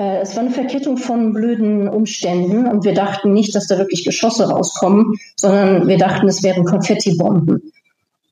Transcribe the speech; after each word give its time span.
Äh, 0.00 0.22
es 0.22 0.34
war 0.34 0.42
eine 0.42 0.50
Verkettung 0.50 0.96
von 0.96 1.34
blöden 1.34 1.86
Umständen 1.88 2.66
und 2.66 2.84
wir 2.84 2.94
dachten 2.94 3.32
nicht, 3.32 3.54
dass 3.54 3.66
da 3.66 3.76
wirklich 3.76 4.04
Geschosse 4.04 4.48
rauskommen, 4.48 5.16
sondern 5.36 5.86
wir 5.86 5.98
dachten, 5.98 6.26
es 6.26 6.42
wären 6.42 6.64
Konfettibomben. 6.64 7.72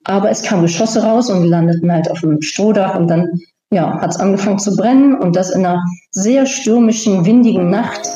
Aber 0.04 0.30
es 0.30 0.42
kamen 0.42 0.62
Geschosse 0.62 1.02
raus 1.02 1.28
und 1.28 1.42
wir 1.42 1.50
landeten 1.50 1.92
halt 1.92 2.10
auf 2.10 2.20
dem 2.20 2.40
Strohdach 2.40 2.94
und 2.94 3.08
dann 3.08 3.28
ja, 3.70 4.00
hat 4.00 4.10
es 4.10 4.16
angefangen 4.18 4.58
zu 4.58 4.74
brennen 4.74 5.14
und 5.18 5.36
das 5.36 5.50
in 5.50 5.66
einer 5.66 5.84
sehr 6.10 6.46
stürmischen, 6.46 7.26
windigen 7.26 7.68
Nacht, 7.68 8.08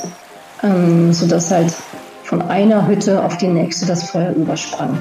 ähm, 0.63 1.13
sodass 1.13 1.51
halt 1.51 1.75
von 2.25 2.41
einer 2.41 2.89
Hütte 2.89 3.23
auf 3.23 3.37
die 3.37 3.49
nächste 3.49 3.85
das 3.85 4.09
Feuer 4.11 4.33
übersprang. 4.33 4.97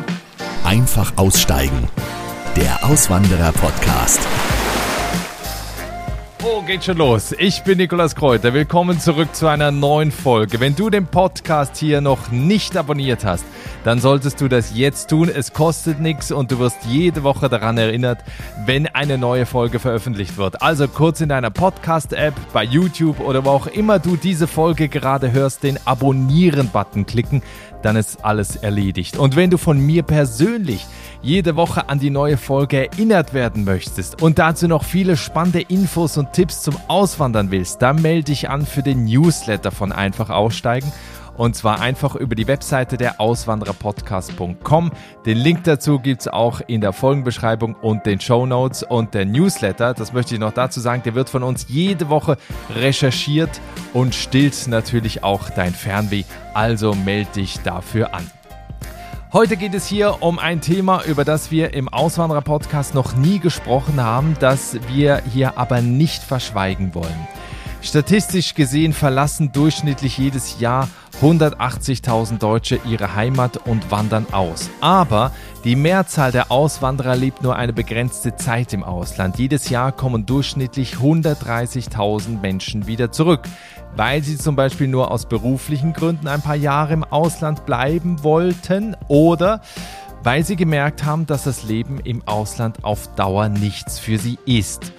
Einfach 0.66 1.14
aussteigen. 1.16 1.88
Der 2.58 2.84
Auswanderer-Podcast. 2.84 4.20
Geht 6.72 6.86
schon 6.86 7.00
los. 7.00 7.36
Ich 7.38 7.64
bin 7.64 7.80
Nikolas 7.80 8.16
Kräuter. 8.16 8.54
Willkommen 8.54 8.98
zurück 8.98 9.36
zu 9.36 9.48
einer 9.48 9.72
neuen 9.72 10.10
Folge. 10.10 10.62
Wenn 10.62 10.74
du 10.74 10.90
den 10.90 11.06
Podcast 11.06 11.76
hier 11.76 12.00
noch 12.00 12.32
nicht 12.32 12.78
abonniert 12.78 13.26
hast, 13.26 13.44
dann 13.84 14.00
solltest 14.00 14.40
du 14.40 14.48
das 14.48 14.74
jetzt 14.74 15.10
tun. 15.10 15.28
Es 15.28 15.52
kostet 15.52 16.00
nichts 16.00 16.32
und 16.32 16.50
du 16.50 16.60
wirst 16.60 16.86
jede 16.86 17.24
Woche 17.24 17.50
daran 17.50 17.78
erinnert, 17.78 18.20
wenn 18.66 18.88
eine 18.88 19.18
neue 19.18 19.46
Folge 19.46 19.80
veröffentlicht 19.80 20.38
wird. 20.38 20.62
Also 20.62 20.88
kurz 20.88 21.20
in 21.20 21.28
deiner 21.28 21.50
Podcast-App, 21.50 22.36
bei 22.54 22.64
YouTube 22.64 23.20
oder 23.20 23.44
wo 23.44 23.50
auch 23.50 23.68
immer 23.68 24.00
du 24.00 24.16
diese 24.16 24.48
Folge 24.48 24.88
gerade 24.88 25.34
hörst, 25.34 25.64
den 25.64 25.78
Abonnieren-Button 25.84 27.06
klicken, 27.06 27.42
dann 27.82 27.96
ist 27.96 28.24
alles 28.24 28.56
erledigt. 28.56 29.18
Und 29.18 29.36
wenn 29.36 29.50
du 29.50 29.58
von 29.58 29.80
mir 29.80 30.04
persönlich 30.04 30.86
jede 31.22 31.56
Woche 31.56 31.88
an 31.90 32.00
die 32.00 32.10
neue 32.10 32.38
Folge 32.38 32.90
erinnert 32.90 33.34
werden 33.34 33.64
möchtest 33.64 34.22
und 34.22 34.40
dazu 34.40 34.68
noch 34.68 34.84
viele 34.84 35.18
spannende 35.18 35.62
Infos 35.62 36.18
und 36.18 36.34
Tipps 36.34 36.64
zum 36.64 36.76
Auswandern 36.88 37.52
willst, 37.52 37.82
dann 37.82 38.02
melde 38.02 38.26
dich 38.26 38.50
an 38.50 38.66
für 38.66 38.82
den 38.82 39.06
Newsletter 39.06 39.72
von 39.72 39.92
Einfach 39.92 40.30
Aussteigen. 40.30 40.92
Und 41.38 41.56
zwar 41.56 41.80
einfach 41.80 42.16
über 42.16 42.36
die 42.36 42.48
Webseite 42.48 42.98
der 42.98 43.20
Auswandererpodcast.com. 43.20 44.92
Den 45.26 45.38
Link 45.38 45.64
dazu 45.64 46.00
gibt 46.00 46.22
es 46.22 46.28
auch 46.28 46.62
in 46.68 46.82
der 46.82 46.94
Folgenbeschreibung 46.94 47.76
und 47.76 48.06
den 48.06 48.20
Show 48.20 48.46
Notes 48.46 48.84
und 48.84 49.14
der 49.14 49.26
Newsletter. 49.26 49.94
Das 49.94 50.14
möchte 50.14 50.36
ich 50.36 50.40
noch 50.40 50.54
dazu 50.54 50.80
sagen. 50.80 51.02
Der 51.04 51.16
wird 51.16 51.30
von 51.30 51.44
uns 51.44 51.66
jede 51.70 52.10
Woche 52.10 52.38
recherchiert 52.76 53.62
und 53.94 54.14
stillt 54.14 54.68
natürlich 54.68 55.24
auch 55.24 55.50
dein 55.50 55.74
Fernweh. 55.74 56.24
Also 56.54 56.94
melde 56.94 57.32
dich 57.32 57.60
dafür 57.62 58.14
an. 58.14 58.30
Heute 59.34 59.56
geht 59.56 59.74
es 59.74 59.88
hier 59.88 60.22
um 60.22 60.40
ein 60.40 60.60
Thema, 60.60 61.06
über 61.06 61.24
das 61.24 61.52
wir 61.52 61.74
im 61.74 61.88
Auswanderer-Podcast 61.88 62.94
noch 62.94 63.16
nie 63.16 63.40
gesprochen 63.40 64.02
haben, 64.04 64.36
das 64.42 64.78
wir 64.90 65.22
hier 65.32 65.58
aber 65.58 65.80
nicht 65.80 66.22
verschweigen 66.22 66.94
wollen. 66.94 67.28
Statistisch 67.82 68.54
gesehen 68.54 68.94
verlassen 68.94 69.52
durchschnittlich 69.52 70.18
jedes 70.18 70.60
Jahr 70.60 70.88
180.000 71.22 72.38
Deutsche 72.38 72.80
ihre 72.86 73.16
Heimat 73.16 73.58
und 73.66 73.92
wandern 73.92 74.28
aus. 74.32 74.70
Aber 74.82 75.32
die 75.64 75.76
Mehrzahl 75.76 76.32
der 76.32 76.52
Auswanderer 76.52 77.16
lebt 77.16 77.44
nur 77.44 77.56
eine 77.56 77.74
begrenzte 77.74 78.36
Zeit 78.36 78.74
im 78.74 78.84
Ausland. 78.84 79.38
Jedes 79.40 79.70
Jahr 79.70 79.92
kommen 79.92 80.26
durchschnittlich 80.26 80.96
130.000 80.96 82.40
Menschen 82.40 82.88
wieder 82.88 83.12
zurück 83.12 83.42
weil 83.96 84.24
sie 84.24 84.38
zum 84.38 84.56
Beispiel 84.56 84.88
nur 84.88 85.12
aus 85.12 85.26
beruflichen 85.26 85.94
Gründen 85.94 86.28
ein 86.28 86.42
paar 86.42 86.56
Jahre 86.56 86.94
im 86.94 87.04
Ausland 87.04 87.66
bleiben 87.66 88.24
wollten 88.24 88.96
oder 89.08 89.62
weil 90.24 90.46
sie 90.46 90.56
gemerkt 90.56 91.04
haben, 91.04 91.26
dass 91.26 91.46
das 91.46 91.64
Leben 91.64 92.00
im 92.00 92.26
Ausland 92.28 92.84
auf 92.84 93.14
Dauer 93.16 93.50
nichts 93.50 93.98
für 93.98 94.18
sie 94.18 94.38
ist. 94.46 94.94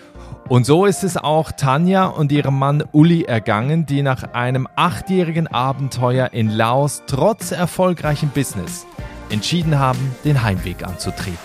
Und 0.53 0.67
so 0.67 0.85
ist 0.85 1.03
es 1.03 1.17
auch 1.17 1.51
Tanja 1.51 2.05
und 2.05 2.31
ihrem 2.31 2.59
Mann 2.59 2.85
Uli 2.93 3.23
ergangen, 3.23 3.87
die 3.87 4.03
nach 4.03 4.35
einem 4.35 4.69
achtjährigen 4.77 5.47
Abenteuer 5.47 6.35
in 6.35 6.51
Laos 6.51 7.05
trotz 7.07 7.53
erfolgreichem 7.53 8.29
Business 8.29 8.87
entschieden 9.31 9.79
haben, 9.79 10.15
den 10.27 10.43
Heimweg 10.43 10.87
anzutreten. 10.87 11.39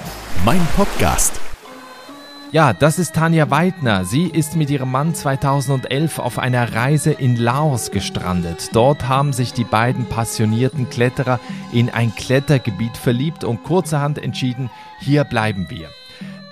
Mein 0.43 0.59
Podcast 0.75 1.39
ja, 2.51 2.71
das 2.71 2.97
ist 2.97 3.13
Tanja 3.13 3.49
Weidner. 3.49 4.05
Sie 4.05 4.27
ist 4.27 4.55
mit 4.55 4.69
ihrem 4.69 4.89
Mann 4.89 5.13
2011 5.13 6.17
auf 6.17 6.39
einer 6.39 6.73
Reise 6.73 7.11
in 7.11 7.35
Laos 7.35 7.91
gestrandet. 7.91 8.69
Dort 8.71 9.09
haben 9.09 9.33
sich 9.33 9.51
die 9.51 9.65
beiden 9.65 10.05
passionierten 10.05 10.89
Kletterer 10.89 11.41
in 11.73 11.89
ein 11.89 12.15
Klettergebiet 12.15 12.95
verliebt 12.95 13.43
und 13.43 13.63
kurzerhand 13.63 14.17
entschieden, 14.17 14.69
hier 14.99 15.25
bleiben 15.25 15.69
wir. 15.69 15.89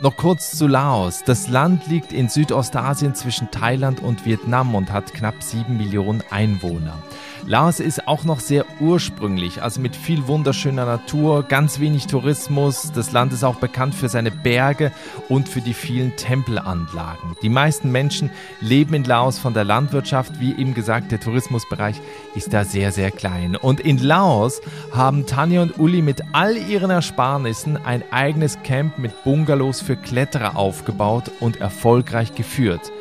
Noch 0.01 0.17
kurz 0.17 0.51
zu 0.51 0.67
Laos. 0.67 1.23
Das 1.23 1.47
Land 1.47 1.87
liegt 1.87 2.11
in 2.11 2.27
Südostasien 2.27 3.15
zwischen 3.15 3.49
Thailand 3.49 4.01
und 4.01 4.25
Vietnam 4.25 4.75
und 4.75 4.91
hat 4.91 5.13
knapp 5.13 5.41
sieben 5.41 5.77
Millionen 5.77 6.21
Einwohner. 6.29 7.01
Laos 7.47 7.79
ist 7.79 8.07
auch 8.07 8.23
noch 8.23 8.39
sehr 8.39 8.65
ursprünglich, 8.79 9.61
also 9.61 9.79
mit 9.79 9.95
viel 9.95 10.25
wunderschöner 10.25 10.85
Natur, 10.85 11.43
ganz 11.43 11.79
wenig 11.79 12.07
Tourismus. 12.07 12.91
Das 12.91 13.11
Land 13.11 13.33
ist 13.33 13.43
auch 13.43 13.57
bekannt 13.57 13.93
für 13.93 14.09
seine 14.09 14.31
Berge 14.31 14.91
und 15.29 15.47
für 15.47 15.61
die 15.61 15.75
vielen 15.75 16.15
Tempelanlagen. 16.15 17.35
Die 17.43 17.49
meisten 17.49 17.91
Menschen 17.91 18.31
leben 18.61 18.95
in 18.95 19.03
Laos 19.03 19.37
von 19.37 19.53
der 19.53 19.63
Landwirtschaft. 19.63 20.39
Wie 20.39 20.53
eben 20.53 20.73
gesagt, 20.73 21.11
der 21.11 21.19
Tourismusbereich 21.19 22.01
ist 22.33 22.51
da 22.51 22.63
sehr, 22.63 22.91
sehr 22.91 23.11
klein. 23.11 23.55
Und 23.55 23.79
in 23.79 23.99
Laos 23.99 24.59
haben 24.91 25.27
Tanja 25.27 25.61
und 25.61 25.77
Uli 25.77 26.01
mit 26.01 26.23
all 26.33 26.57
ihren 26.57 26.89
Ersparnissen 26.89 27.77
ein 27.77 28.03
eigenes 28.09 28.57
Camp 28.63 28.97
mit 28.97 29.23
Bungalows 29.23 29.81
für 29.81 29.95
Kletterer 29.95 30.57
aufgebaut 30.57 31.29
und 31.39 31.61
erfolgreich 31.61 32.33
geführt 32.33 32.91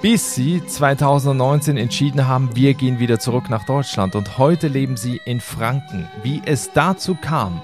bis 0.00 0.34
sie 0.34 0.64
2019 0.64 1.76
entschieden 1.76 2.28
haben, 2.28 2.50
wir 2.54 2.74
gehen 2.74 3.00
wieder 3.00 3.18
zurück 3.18 3.50
nach 3.50 3.64
Deutschland 3.64 4.14
und 4.14 4.38
heute 4.38 4.68
leben 4.68 4.96
sie 4.96 5.20
in 5.24 5.40
Franken. 5.40 6.08
Wie 6.22 6.40
es 6.44 6.72
dazu 6.72 7.16
kam 7.20 7.60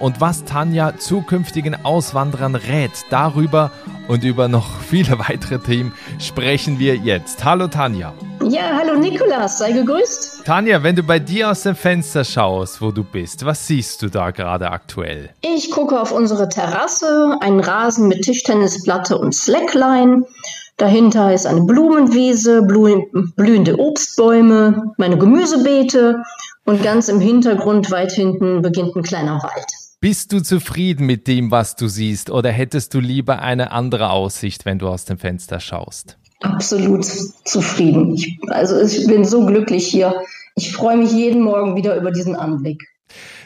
und 0.00 0.20
was 0.20 0.44
Tanja 0.44 0.96
zukünftigen 0.98 1.84
Auswanderern 1.84 2.56
rät, 2.56 2.90
darüber 3.10 3.70
und 4.08 4.24
über 4.24 4.48
noch 4.48 4.80
viele 4.80 5.18
weitere 5.28 5.58
Themen 5.60 5.92
sprechen 6.18 6.78
wir 6.80 6.96
jetzt. 6.96 7.44
Hallo 7.44 7.68
Tanja. 7.68 8.12
Ja, 8.48 8.76
hallo 8.76 8.98
Nikolas, 8.98 9.58
sei 9.58 9.72
gegrüßt. 9.72 10.44
Tanja, 10.44 10.82
wenn 10.82 10.96
du 10.96 11.02
bei 11.04 11.18
dir 11.20 11.50
aus 11.50 11.62
dem 11.62 11.76
Fenster 11.76 12.24
schaust, 12.24 12.80
wo 12.80 12.90
du 12.90 13.04
bist, 13.04 13.44
was 13.44 13.66
siehst 13.66 14.02
du 14.02 14.08
da 14.08 14.30
gerade 14.30 14.70
aktuell? 14.70 15.30
Ich 15.42 15.70
gucke 15.70 16.00
auf 16.00 16.10
unsere 16.10 16.48
Terrasse, 16.48 17.36
einen 17.40 17.60
Rasen 17.60 18.08
mit 18.08 18.22
Tischtennisplatte 18.22 19.16
und 19.16 19.34
Slackline 19.34 20.24
Dahinter 20.78 21.34
ist 21.34 21.44
eine 21.44 21.62
Blumenwiese, 21.62 22.62
blühende 22.62 23.78
Obstbäume, 23.80 24.94
meine 24.96 25.18
Gemüsebeete 25.18 26.22
und 26.66 26.84
ganz 26.84 27.08
im 27.08 27.20
Hintergrund, 27.20 27.90
weit 27.90 28.12
hinten, 28.12 28.62
beginnt 28.62 28.94
ein 28.94 29.02
kleiner 29.02 29.42
Wald. 29.42 29.66
Bist 30.00 30.32
du 30.32 30.40
zufrieden 30.40 31.06
mit 31.06 31.26
dem, 31.26 31.50
was 31.50 31.74
du 31.74 31.88
siehst, 31.88 32.30
oder 32.30 32.52
hättest 32.52 32.94
du 32.94 33.00
lieber 33.00 33.40
eine 33.40 33.72
andere 33.72 34.10
Aussicht, 34.10 34.64
wenn 34.66 34.78
du 34.78 34.86
aus 34.86 35.04
dem 35.04 35.18
Fenster 35.18 35.58
schaust? 35.58 36.16
Absolut 36.42 37.04
zufrieden. 37.04 38.14
Ich, 38.14 38.38
also 38.46 38.80
ich 38.80 39.04
bin 39.08 39.24
so 39.24 39.44
glücklich 39.46 39.88
hier. 39.88 40.14
Ich 40.54 40.70
freue 40.72 40.96
mich 40.96 41.10
jeden 41.10 41.42
Morgen 41.42 41.74
wieder 41.74 41.96
über 41.96 42.12
diesen 42.12 42.36
Anblick. 42.36 42.86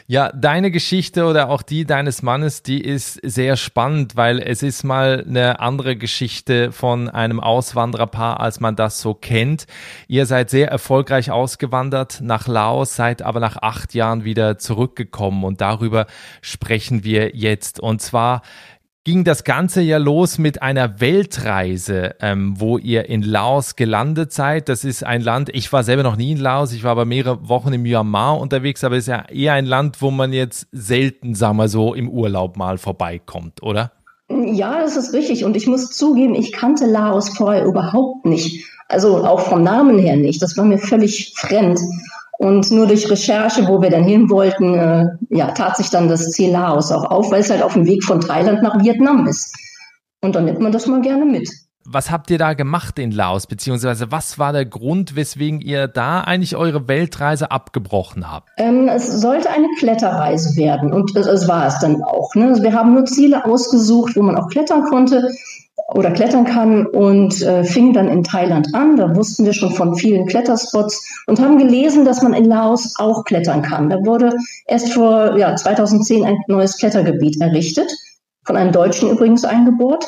Ja, 0.05 0.33
deine 0.33 0.69
Geschichte 0.69 1.23
oder 1.25 1.49
auch 1.49 1.61
die 1.61 1.85
deines 1.85 2.23
Mannes, 2.23 2.61
die 2.61 2.81
ist 2.81 3.19
sehr 3.23 3.55
spannend, 3.55 4.17
weil 4.17 4.39
es 4.39 4.61
ist 4.61 4.83
mal 4.83 5.23
eine 5.25 5.61
andere 5.61 5.95
Geschichte 5.95 6.73
von 6.73 7.07
einem 7.07 7.39
Auswandererpaar, 7.39 8.41
als 8.41 8.59
man 8.59 8.75
das 8.75 8.99
so 8.99 9.13
kennt. 9.13 9.65
Ihr 10.09 10.25
seid 10.25 10.49
sehr 10.49 10.69
erfolgreich 10.69 11.31
ausgewandert 11.31 12.19
nach 12.21 12.49
Laos, 12.49 12.97
seid 12.97 13.21
aber 13.21 13.39
nach 13.39 13.55
acht 13.61 13.93
Jahren 13.93 14.25
wieder 14.25 14.57
zurückgekommen 14.57 15.45
und 15.45 15.61
darüber 15.61 16.07
sprechen 16.41 17.05
wir 17.05 17.33
jetzt. 17.33 17.79
Und 17.79 18.01
zwar 18.01 18.41
ging 19.03 19.25
das 19.25 19.43
Ganze 19.43 19.81
ja 19.81 19.97
los 19.97 20.37
mit 20.37 20.61
einer 20.61 21.01
Weltreise, 21.01 22.15
ähm, 22.21 22.55
wo 22.57 22.77
ihr 22.77 23.09
in 23.09 23.21
Laos 23.21 23.75
gelandet 23.75 24.31
seid. 24.31 24.69
Das 24.69 24.85
ist 24.85 25.03
ein 25.03 25.21
Land, 25.21 25.49
ich 25.53 25.71
war 25.73 25.83
selber 25.83 26.03
noch 26.03 26.15
nie 26.15 26.31
in 26.31 26.37
Laos, 26.37 26.71
ich 26.71 26.83
war 26.83 26.91
aber 26.91 27.05
mehrere 27.05 27.49
Wochen 27.49 27.73
in 27.73 27.81
Myanmar 27.81 28.39
unterwegs, 28.39 28.83
aber 28.83 28.95
es 28.95 29.03
ist 29.03 29.07
ja 29.07 29.25
eher 29.29 29.53
ein 29.53 29.65
Land, 29.65 30.01
wo 30.01 30.09
man 30.09 30.31
jetzt 30.31 30.67
selten, 30.71 31.35
sagen 31.35 31.57
wir 31.57 31.67
so, 31.67 31.93
im 31.93 32.09
Urlaub 32.09 32.55
mal 32.55 32.77
vorbeikommt, 32.77 33.61
oder? 33.61 33.91
Ja, 34.29 34.81
das 34.81 34.95
ist 34.95 35.13
richtig. 35.13 35.43
Und 35.43 35.57
ich 35.57 35.67
muss 35.67 35.91
zugeben, 35.91 36.33
ich 36.33 36.53
kannte 36.53 36.85
Laos 36.85 37.29
vorher 37.29 37.65
überhaupt 37.65 38.25
nicht. 38.25 38.65
Also 38.87 39.25
auch 39.25 39.41
vom 39.41 39.63
Namen 39.63 39.99
her 39.99 40.15
nicht. 40.15 40.41
Das 40.41 40.57
war 40.57 40.65
mir 40.65 40.77
völlig 40.77 41.33
fremd. 41.35 41.79
Und 42.39 42.71
nur 42.71 42.87
durch 42.87 43.09
Recherche, 43.09 43.67
wo 43.67 43.81
wir 43.81 43.89
dann 43.89 44.03
hin 44.03 44.29
wollten, 44.29 44.73
äh, 44.75 45.07
ja, 45.29 45.51
tat 45.51 45.77
sich 45.77 45.89
dann 45.89 46.09
das 46.09 46.31
Ziel 46.31 46.51
Laos 46.51 46.91
auch 46.91 47.05
auf, 47.05 47.31
weil 47.31 47.41
es 47.41 47.49
halt 47.49 47.61
auf 47.61 47.73
dem 47.73 47.85
Weg 47.85 48.03
von 48.03 48.21
Thailand 48.21 48.63
nach 48.63 48.83
Vietnam 48.83 49.27
ist. 49.27 49.55
Und 50.21 50.35
dann 50.35 50.45
nimmt 50.45 50.59
man 50.59 50.71
das 50.71 50.87
mal 50.87 51.01
gerne 51.01 51.25
mit. 51.25 51.49
Was 51.85 52.11
habt 52.11 52.31
ihr 52.31 52.37
da 52.37 52.53
gemacht 52.53 52.97
in 52.97 53.11
Laos, 53.11 53.45
beziehungsweise 53.45 54.09
was 54.09 54.39
war 54.39 54.53
der 54.53 54.65
Grund, 54.65 55.17
weswegen 55.17 55.59
ihr 55.59 55.87
da 55.87 56.21
eigentlich 56.21 56.55
eure 56.55 56.87
Weltreise 56.87 57.51
abgebrochen 57.51 58.31
habt? 58.31 58.49
Ähm, 58.57 58.87
es 58.87 59.19
sollte 59.19 59.49
eine 59.49 59.67
Kletterreise 59.79 60.55
werden 60.55 60.93
und 60.93 61.13
es, 61.15 61.27
es 61.27 61.47
war 61.47 61.67
es 61.67 61.77
dann 61.79 62.01
auch. 62.01 62.33
Ne? 62.35 62.47
Also 62.47 62.63
wir 62.63 62.73
haben 62.73 62.93
nur 62.93 63.03
Ziele 63.05 63.43
ausgesucht, 63.43 64.15
wo 64.15 64.21
man 64.21 64.37
auch 64.37 64.47
klettern 64.47 64.83
konnte. 64.83 65.29
Oder 65.87 66.11
klettern 66.11 66.45
kann 66.45 66.85
und 66.85 67.41
äh, 67.41 67.63
fing 67.63 67.93
dann 67.93 68.07
in 68.07 68.23
Thailand 68.23 68.73
an. 68.73 68.95
Da 68.95 69.15
wussten 69.15 69.45
wir 69.45 69.53
schon 69.53 69.73
von 69.73 69.95
vielen 69.95 70.25
Kletterspots 70.25 71.23
und 71.27 71.39
haben 71.39 71.57
gelesen, 71.57 72.05
dass 72.05 72.21
man 72.21 72.33
in 72.33 72.45
Laos 72.45 72.95
auch 72.97 73.23
klettern 73.25 73.61
kann. 73.61 73.89
Da 73.89 73.97
wurde 74.05 74.35
erst 74.65 74.93
vor 74.93 75.37
ja, 75.37 75.55
2010 75.55 76.25
ein 76.25 76.37
neues 76.47 76.77
Klettergebiet 76.77 77.41
errichtet, 77.41 77.91
von 78.45 78.55
einem 78.55 78.71
Deutschen 78.71 79.09
übrigens 79.09 79.45
eingebohrt. 79.45 80.05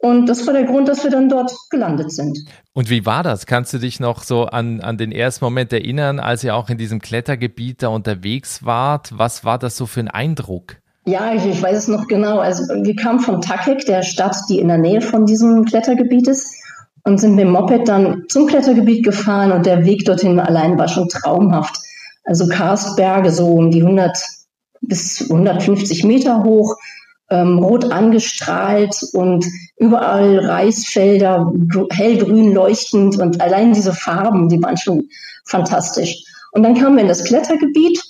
Und 0.00 0.26
das 0.26 0.46
war 0.46 0.52
der 0.52 0.64
Grund, 0.64 0.88
dass 0.88 1.04
wir 1.04 1.10
dann 1.10 1.28
dort 1.28 1.52
gelandet 1.70 2.12
sind. 2.12 2.38
Und 2.74 2.90
wie 2.90 3.06
war 3.06 3.22
das? 3.22 3.46
Kannst 3.46 3.72
du 3.72 3.78
dich 3.78 3.98
noch 3.98 4.22
so 4.22 4.44
an, 4.44 4.80
an 4.80 4.98
den 4.98 5.10
ersten 5.10 5.44
Moment 5.44 5.72
erinnern, 5.72 6.20
als 6.20 6.44
ihr 6.44 6.54
auch 6.54 6.68
in 6.68 6.76
diesem 6.76 7.00
Klettergebiet 7.00 7.82
da 7.82 7.88
unterwegs 7.88 8.64
wart? 8.64 9.10
Was 9.16 9.44
war 9.44 9.58
das 9.58 9.76
so 9.76 9.86
für 9.86 10.00
ein 10.00 10.08
Eindruck? 10.08 10.76
Ja, 11.06 11.32
ich, 11.32 11.46
ich 11.46 11.62
weiß 11.62 11.76
es 11.76 11.88
noch 11.88 12.08
genau. 12.08 12.38
Also 12.38 12.64
wir 12.64 12.96
kamen 12.96 13.20
von 13.20 13.40
Takek, 13.40 13.86
der 13.86 14.02
Stadt, 14.02 14.36
die 14.48 14.58
in 14.58 14.68
der 14.68 14.78
Nähe 14.78 15.00
von 15.00 15.24
diesem 15.24 15.64
Klettergebiet 15.64 16.26
ist, 16.26 16.52
und 17.04 17.18
sind 17.18 17.36
mit 17.36 17.44
dem 17.44 17.52
Moped 17.52 17.86
dann 17.86 18.24
zum 18.28 18.48
Klettergebiet 18.48 19.04
gefahren 19.04 19.52
und 19.52 19.64
der 19.64 19.84
Weg 19.84 20.04
dorthin 20.04 20.40
allein 20.40 20.76
war 20.76 20.88
schon 20.88 21.08
traumhaft. 21.08 21.76
Also 22.24 22.48
Karstberge 22.48 23.30
so 23.30 23.46
um 23.46 23.70
die 23.70 23.80
100 23.80 24.18
bis 24.80 25.30
150 25.30 26.02
Meter 26.02 26.42
hoch, 26.42 26.74
ähm, 27.30 27.60
rot 27.60 27.92
angestrahlt 27.92 28.96
und 29.12 29.46
überall 29.78 30.40
Reisfelder, 30.40 31.52
hellgrün 31.90 32.52
leuchtend 32.52 33.20
und 33.20 33.40
allein 33.40 33.72
diese 33.72 33.92
Farben, 33.92 34.48
die 34.48 34.60
waren 34.60 34.76
schon 34.76 35.04
fantastisch. 35.44 36.24
Und 36.50 36.64
dann 36.64 36.74
kamen 36.74 36.96
wir 36.96 37.02
in 37.02 37.08
das 37.08 37.22
Klettergebiet 37.22 38.02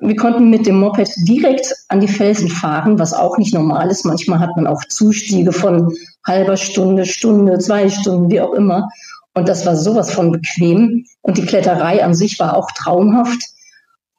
wir 0.00 0.16
konnten 0.16 0.50
mit 0.50 0.66
dem 0.66 0.80
Moped 0.80 1.10
direkt 1.28 1.74
an 1.88 2.00
die 2.00 2.08
Felsen 2.08 2.48
fahren, 2.48 2.98
was 2.98 3.12
auch 3.12 3.36
nicht 3.38 3.54
normal 3.54 3.90
ist. 3.90 4.04
Manchmal 4.06 4.40
hat 4.40 4.56
man 4.56 4.66
auch 4.66 4.82
Zustiege 4.88 5.52
von 5.52 5.92
halber 6.26 6.56
Stunde, 6.56 7.04
Stunde, 7.04 7.58
zwei 7.58 7.88
Stunden, 7.88 8.30
wie 8.30 8.40
auch 8.40 8.54
immer. 8.54 8.88
Und 9.34 9.48
das 9.48 9.66
war 9.66 9.76
sowas 9.76 10.10
von 10.12 10.32
bequem. 10.32 11.04
Und 11.20 11.38
die 11.38 11.46
Kletterei 11.46 12.02
an 12.02 12.14
sich 12.14 12.38
war 12.40 12.56
auch 12.56 12.70
traumhaft. 12.72 13.42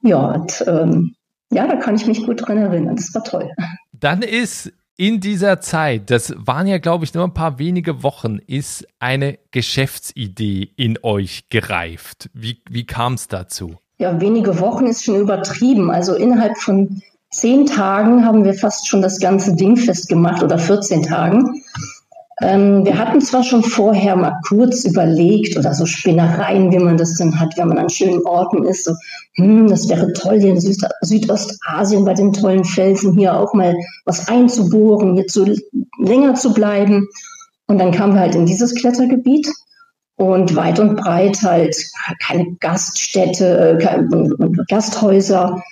Ja, 0.03 0.31
und, 0.31 0.63
ähm, 0.67 1.15
ja, 1.51 1.67
da 1.67 1.75
kann 1.75 1.95
ich 1.95 2.05
mich 2.07 2.25
gut 2.25 2.47
dran 2.47 2.57
erinnern. 2.57 2.95
Das 2.95 3.13
war 3.13 3.23
toll. 3.23 3.49
Dann 3.91 4.21
ist 4.21 4.71
in 4.97 5.19
dieser 5.19 5.61
Zeit, 5.61 6.09
das 6.11 6.33
waren 6.37 6.67
ja, 6.67 6.77
glaube 6.77 7.05
ich, 7.05 7.13
nur 7.13 7.23
ein 7.23 7.33
paar 7.33 7.59
wenige 7.59 8.03
Wochen, 8.03 8.37
ist 8.37 8.87
eine 8.99 9.39
Geschäftsidee 9.49 10.71
in 10.75 10.99
euch 11.01 11.49
gereift. 11.49 12.29
Wie, 12.33 12.61
wie 12.69 12.85
kam 12.85 13.15
es 13.15 13.27
dazu? 13.27 13.80
Ja, 14.01 14.19
wenige 14.19 14.59
Wochen 14.59 14.87
ist 14.87 15.03
schon 15.03 15.15
übertrieben. 15.15 15.91
Also 15.91 16.15
innerhalb 16.15 16.57
von 16.57 17.03
zehn 17.29 17.67
Tagen 17.67 18.25
haben 18.25 18.43
wir 18.43 18.55
fast 18.55 18.87
schon 18.87 19.03
das 19.03 19.19
ganze 19.19 19.55
Ding 19.55 19.77
festgemacht 19.77 20.41
oder 20.41 20.57
14 20.57 21.03
Tagen. 21.03 21.61
Ähm, 22.41 22.83
wir 22.83 22.97
hatten 22.97 23.21
zwar 23.21 23.43
schon 23.43 23.61
vorher 23.61 24.15
mal 24.15 24.39
kurz 24.47 24.85
überlegt 24.85 25.55
oder 25.55 25.75
so 25.75 25.85
Spinnereien, 25.85 26.71
wie 26.71 26.79
man 26.79 26.97
das 26.97 27.15
dann 27.15 27.39
hat, 27.39 27.55
wenn 27.57 27.67
man 27.67 27.77
an 27.77 27.89
schönen 27.89 28.25
Orten 28.25 28.65
ist. 28.65 28.85
So, 28.85 28.93
hm, 29.35 29.67
das 29.67 29.87
wäre 29.87 30.11
toll, 30.13 30.39
hier 30.39 30.49
in 30.49 30.59
Süd 30.59 30.81
Südostasien 31.01 32.03
bei 32.03 32.15
den 32.15 32.33
tollen 32.33 32.65
Felsen 32.65 33.13
hier 33.13 33.37
auch 33.37 33.53
mal 33.53 33.75
was 34.05 34.27
einzubohren, 34.27 35.15
jetzt 35.15 35.33
so 35.33 35.45
länger 35.99 36.33
zu 36.33 36.55
bleiben. 36.55 37.07
Und 37.67 37.77
dann 37.77 37.91
kamen 37.91 38.15
wir 38.15 38.21
halt 38.21 38.33
in 38.33 38.47
dieses 38.47 38.73
Klettergebiet 38.73 39.47
und 40.15 40.55
weit 40.55 40.79
und 40.79 40.97
breit 40.97 41.41
halt 41.41 41.75
keine 42.23 42.55
Gaststätte, 42.59 43.77
äh, 43.79 43.83
keine 43.83 44.29
Gasthäuser. 44.67 45.63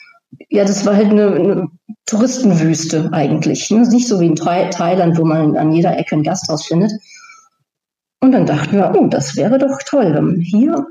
Ja, 0.49 0.63
das 0.63 0.85
war 0.85 0.95
halt 0.95 1.09
eine, 1.09 1.27
eine 1.27 1.67
Touristenwüste 2.05 3.09
eigentlich. 3.11 3.69
Ne? 3.69 3.87
Nicht 3.87 4.07
so 4.07 4.19
wie 4.19 4.27
in 4.27 4.35
Thailand, 4.35 5.17
wo 5.17 5.25
man 5.25 5.55
an 5.57 5.71
jeder 5.71 5.97
Ecke 5.97 6.15
ein 6.15 6.23
Gasthaus 6.23 6.65
findet. 6.65 6.91
Und 8.21 8.31
dann 8.31 8.45
dachten 8.45 8.75
wir, 8.75 8.93
oh, 8.97 9.07
das 9.07 9.35
wäre 9.35 9.57
doch 9.57 9.77
toll, 9.85 10.13
wenn 10.13 10.25
man 10.25 10.39
hier 10.39 10.85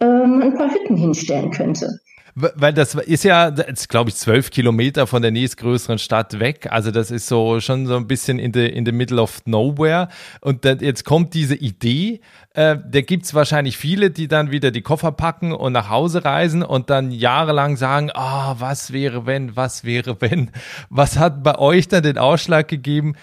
ähm, 0.00 0.40
ein 0.42 0.54
paar 0.54 0.72
Hütten 0.72 0.96
hinstellen 0.96 1.50
könnte. 1.50 2.00
Weil 2.34 2.72
das 2.72 2.94
ist 2.94 3.24
ja, 3.24 3.50
glaube 3.88 4.10
ich, 4.10 4.16
zwölf 4.16 4.50
Kilometer 4.50 5.06
von 5.06 5.22
der 5.22 5.30
nächstgrößeren 5.30 5.98
Stadt 5.98 6.38
weg. 6.38 6.68
Also 6.70 6.90
das 6.90 7.10
ist 7.10 7.26
so 7.26 7.60
schon 7.60 7.86
so 7.86 7.96
ein 7.96 8.06
bisschen 8.06 8.38
in 8.38 8.52
the, 8.52 8.66
in 8.66 8.86
the 8.86 8.92
middle 8.92 9.20
of 9.20 9.40
nowhere. 9.46 10.08
Und 10.40 10.64
dann, 10.64 10.78
jetzt 10.80 11.04
kommt 11.04 11.34
diese 11.34 11.54
Idee. 11.54 12.20
Äh, 12.54 12.76
da 12.88 13.00
gibt 13.00 13.24
es 13.24 13.34
wahrscheinlich 13.34 13.76
viele, 13.76 14.10
die 14.10 14.28
dann 14.28 14.50
wieder 14.50 14.70
die 14.70 14.82
Koffer 14.82 15.12
packen 15.12 15.52
und 15.52 15.72
nach 15.72 15.88
Hause 15.88 16.24
reisen 16.24 16.62
und 16.62 16.90
dann 16.90 17.10
jahrelang 17.10 17.76
sagen, 17.76 18.10
ah, 18.14 18.52
oh, 18.52 18.56
was 18.58 18.92
wäre 18.92 19.26
wenn, 19.26 19.56
was 19.56 19.84
wäre 19.84 20.20
wenn. 20.20 20.50
Was 20.88 21.18
hat 21.18 21.42
bei 21.42 21.58
euch 21.58 21.88
dann 21.88 22.02
den 22.02 22.18
Ausschlag 22.18 22.68
gegeben, 22.68 23.14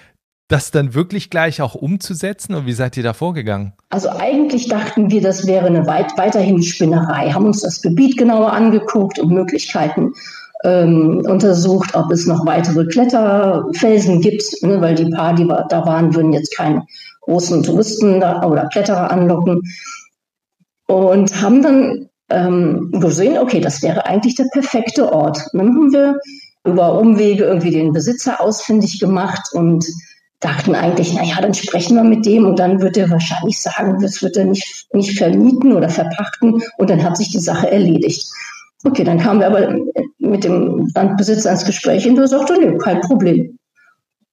das 0.47 0.71
dann 0.71 0.93
wirklich 0.93 1.29
gleich 1.29 1.61
auch 1.61 1.75
umzusetzen? 1.75 2.55
Und 2.55 2.65
wie 2.65 2.73
seid 2.73 2.97
ihr 2.97 3.03
da 3.03 3.13
vorgegangen? 3.13 3.73
Also 3.89 4.09
eigentlich 4.09 4.67
dachten 4.67 5.11
wir, 5.11 5.21
das 5.21 5.47
wäre 5.47 5.67
eine 5.67 5.87
weit, 5.87 6.17
weiterhin 6.17 6.63
Spinnerei, 6.63 7.31
haben 7.31 7.45
uns 7.45 7.61
das 7.61 7.81
Gebiet 7.81 8.17
genauer 8.17 8.53
angeguckt 8.53 9.19
und 9.19 9.31
Möglichkeiten 9.31 10.13
ähm, 10.63 11.23
untersucht, 11.27 11.95
ob 11.95 12.11
es 12.11 12.25
noch 12.25 12.45
weitere 12.45 12.85
Kletterfelsen 12.85 14.21
gibt, 14.21 14.43
ne, 14.61 14.81
weil 14.81 14.95
die 14.95 15.09
paar, 15.09 15.35
die 15.35 15.47
da 15.47 15.85
waren, 15.85 16.15
würden 16.15 16.33
jetzt 16.33 16.55
keine 16.55 16.85
großen 17.21 17.63
Touristen 17.63 18.15
oder 18.17 18.69
Kletterer 18.71 19.11
anlocken. 19.11 19.61
Und 20.87 21.41
haben 21.41 21.61
dann 21.61 22.09
ähm, 22.29 22.91
gesehen, 22.93 23.37
okay, 23.37 23.59
das 23.59 23.83
wäre 23.83 24.05
eigentlich 24.05 24.35
der 24.35 24.47
perfekte 24.51 25.11
Ort. 25.11 25.45
Dann 25.51 25.67
haben 25.67 25.91
wir 25.91 26.19
über 26.65 26.97
Umwege 26.99 27.43
irgendwie 27.43 27.71
den 27.71 27.93
Besitzer 27.93 28.41
ausfindig 28.41 28.99
gemacht 28.99 29.49
und 29.53 29.85
dachten 30.39 30.75
eigentlich, 30.75 31.13
na 31.15 31.23
ja, 31.23 31.41
dann 31.41 31.53
sprechen 31.53 31.95
wir 31.95 32.03
mit 32.03 32.25
dem 32.25 32.45
und 32.45 32.59
dann 32.59 32.81
wird 32.81 32.97
er 32.97 33.09
wahrscheinlich 33.09 33.59
sagen, 33.59 33.99
das 34.01 34.21
wird 34.21 34.37
er 34.37 34.45
nicht, 34.45 34.87
nicht 34.93 35.17
vermieten 35.17 35.73
oder 35.73 35.89
verpachten 35.89 36.61
und 36.77 36.89
dann 36.89 37.03
hat 37.03 37.17
sich 37.17 37.31
die 37.31 37.39
Sache 37.39 37.71
erledigt. 37.71 38.27
Okay, 38.85 39.03
dann 39.03 39.19
kamen 39.19 39.39
wir 39.39 39.47
aber 39.47 39.75
mit 40.19 40.43
dem 40.43 40.91
Landbesitzer 40.93 41.51
ins 41.51 41.65
Gespräch 41.65 42.07
und 42.07 42.15
der 42.15 42.27
sagte, 42.27 42.53
nö, 42.59 42.77
kein 42.77 43.01
Problem. 43.01 43.57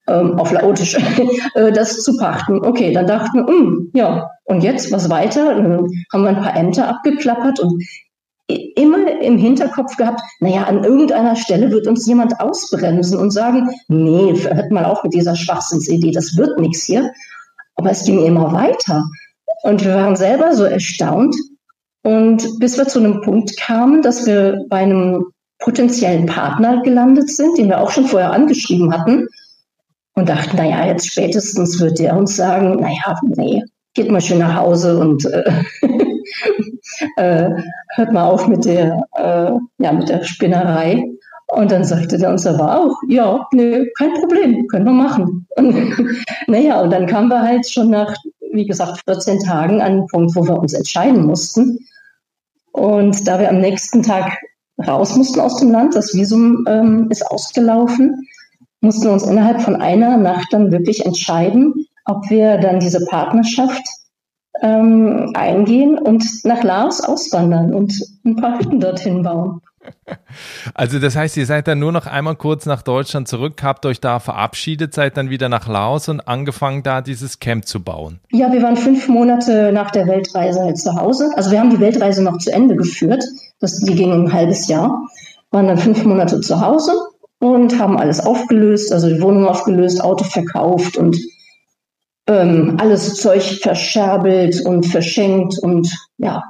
Ähm, 0.06 0.38
auf 0.38 0.52
Laotisch, 0.52 0.94
äh, 1.54 1.72
das 1.72 2.02
zu 2.02 2.18
pachten. 2.18 2.62
Okay, 2.62 2.92
dann 2.92 3.06
dachten 3.06 3.38
wir, 3.38 3.46
hm, 3.46 3.90
ja, 3.94 4.30
und 4.44 4.62
jetzt, 4.62 4.92
was 4.92 5.08
weiter? 5.08 5.54
Dann 5.54 5.88
haben 6.12 6.22
wir 6.22 6.28
ein 6.28 6.42
paar 6.42 6.54
Ämter 6.54 6.88
abgeklappert 6.88 7.60
und 7.60 7.82
immer 8.46 9.20
im 9.20 9.38
Hinterkopf 9.38 9.96
gehabt, 9.96 10.20
naja, 10.41 10.64
an 10.64 10.85
irgendeiner 10.85 11.37
Stelle 11.37 11.70
wird 11.70 11.87
uns 11.87 12.06
jemand 12.06 12.41
ausbremsen 12.41 13.19
und 13.19 13.31
sagen, 13.31 13.70
nee, 13.88 14.35
hört 14.35 14.70
mal 14.70 14.85
auf 14.85 15.02
mit 15.02 15.14
dieser 15.14 15.35
Schwachsinnsidee, 15.35 16.11
das 16.11 16.37
wird 16.37 16.58
nichts 16.58 16.85
hier. 16.85 17.11
Aber 17.76 17.91
es 17.91 18.05
ging 18.05 18.25
immer 18.25 18.52
weiter. 18.52 19.05
Und 19.62 19.85
wir 19.85 19.94
waren 19.94 20.17
selber 20.17 20.55
so 20.55 20.64
erstaunt. 20.64 21.35
Und 22.02 22.61
bis 22.61 22.76
wir 22.76 22.87
zu 22.87 22.99
einem 22.99 23.23
Punkt 23.23 23.56
kamen, 23.56 24.03
dass 24.03 24.27
wir 24.27 24.65
bei 24.69 24.79
einem 24.79 25.24
potenziellen 25.58 26.27
Partner 26.27 26.82
gelandet 26.82 27.31
sind, 27.31 27.56
den 27.56 27.69
wir 27.69 27.81
auch 27.81 27.91
schon 27.91 28.06
vorher 28.06 28.32
angeschrieben 28.32 28.93
hatten 28.93 29.27
und 30.15 30.29
dachten, 30.29 30.56
naja, 30.56 30.86
jetzt 30.86 31.06
spätestens 31.06 31.81
wird 31.81 31.98
der 31.98 32.17
uns 32.17 32.36
sagen, 32.36 32.77
naja, 32.81 33.19
nee, 33.22 33.63
geht 33.94 34.10
mal 34.10 34.20
schön 34.20 34.39
nach 34.39 34.56
Hause 34.56 34.98
und 34.98 35.24
äh, 35.24 35.44
äh, 37.17 37.50
hört 37.94 38.12
mal 38.12 38.29
auf 38.29 38.48
mit 38.48 38.64
der, 38.64 39.06
äh, 39.17 39.53
ja, 39.82 39.93
mit 39.93 40.08
der 40.08 40.22
Spinnerei. 40.24 41.05
Und 41.48 41.70
dann 41.70 41.84
sagte 41.84 42.19
der 42.19 42.31
uns 42.31 42.46
aber 42.46 42.81
auch, 42.81 42.96
ja, 43.08 43.46
nee, 43.53 43.86
kein 43.98 44.14
Problem, 44.14 44.67
können 44.69 44.86
wir 44.86 44.93
machen. 44.93 45.46
Und, 45.56 46.24
naja, 46.46 46.81
und 46.81 46.91
dann 46.91 47.06
kamen 47.06 47.29
wir 47.29 47.43
halt 47.43 47.69
schon 47.69 47.91
nach, 47.91 48.14
wie 48.53 48.67
gesagt, 48.67 49.03
14 49.05 49.41
Tagen 49.41 49.81
an 49.81 49.98
den 49.98 50.06
Punkt, 50.06 50.34
wo 50.34 50.46
wir 50.46 50.58
uns 50.58 50.72
entscheiden 50.72 51.26
mussten. 51.26 51.79
Und 52.72 53.29
da 53.29 53.38
wir 53.38 53.50
am 53.50 53.60
nächsten 53.60 54.03
Tag 54.03 54.38
raus 54.84 55.17
mussten 55.17 55.41
aus 55.41 55.60
dem 55.60 55.70
Land, 55.70 55.94
das 55.94 56.14
Visum 56.14 56.64
ähm, 56.67 57.08
ist 57.10 57.24
ausgelaufen, 57.31 58.26
mussten 58.81 59.05
wir 59.05 59.12
uns 59.12 59.26
innerhalb 59.26 59.62
von 59.62 59.76
einer 59.76 60.17
Nacht 60.17 60.48
dann 60.53 60.72
wirklich 60.72 61.06
entscheiden, 61.06 61.86
ob 62.05 62.29
wir 62.31 62.58
dann 62.58 62.81
diese 62.81 63.05
Partnerschaft 63.06 63.82
ähm, 64.63 65.32
eingehen 65.34 65.99
und 65.99 66.25
nach 66.44 66.63
Laos 66.63 67.01
auswandern 67.01 67.75
und 67.75 67.94
ein 68.25 68.37
paar 68.37 68.58
Hütten 68.58 68.81
dorthin 68.81 69.23
bauen. 69.23 69.61
Also 70.75 70.99
das 70.99 71.15
heißt, 71.15 71.37
ihr 71.37 71.46
seid 71.46 71.69
dann 71.69 71.79
nur 71.79 71.93
noch 71.93 72.06
einmal 72.06 72.37
kurz 72.37 72.67
nach 72.67 72.82
Deutschland 72.82 73.29
zurück, 73.29 73.63
habt 73.63 73.87
euch 73.87 74.01
da 74.01 74.19
verabschiedet, 74.19 74.94
seid 74.94 75.17
dann 75.17 75.31
wieder 75.31 75.49
nach 75.49 75.69
Laos 75.69 76.08
und 76.08 76.27
angefangen 76.27 76.82
da 76.82 77.01
dieses 77.01 77.39
Camp 77.39 77.67
zu 77.67 77.82
bauen. 77.82 78.20
Ja, 78.32 78.53
wir 78.53 78.63
waren 78.63 78.77
fünf 78.77 79.08
Monate 79.08 79.73
nach 79.73 79.91
der 79.91 80.06
Weltreise 80.06 80.61
halt 80.61 80.79
zu 80.79 80.94
Hause. 80.94 81.31
Also 81.37 81.51
wir 81.51 81.61
haben 81.61 81.70
die 81.70 81.81
Weltreise 81.81 82.23
noch 82.23 82.39
zu 82.39 82.53
Ende 82.53 82.77
geführt. 82.77 83.25
Das, 83.61 83.79
die 83.79 83.94
ging 83.94 84.13
ein 84.13 84.32
halbes 84.32 84.69
Jahr. 84.69 85.06
Waren 85.51 85.69
dann 85.69 85.79
fünf 85.79 86.05
Monate 86.05 86.41
zu 86.41 86.61
Hause 86.61 86.93
und 87.39 87.79
haben 87.79 87.99
alles 87.99 88.20
aufgelöst, 88.20 88.93
also 88.93 89.08
die 89.08 89.20
Wohnung 89.20 89.46
aufgelöst, 89.46 90.03
Auto 90.03 90.25
verkauft 90.25 90.96
und 90.96 91.17
ähm, 92.26 92.76
alles 92.78 93.14
Zeug 93.14 93.60
verscherbelt 93.62 94.64
und 94.64 94.86
verschenkt 94.86 95.58
und 95.58 95.90
ja, 96.19 96.43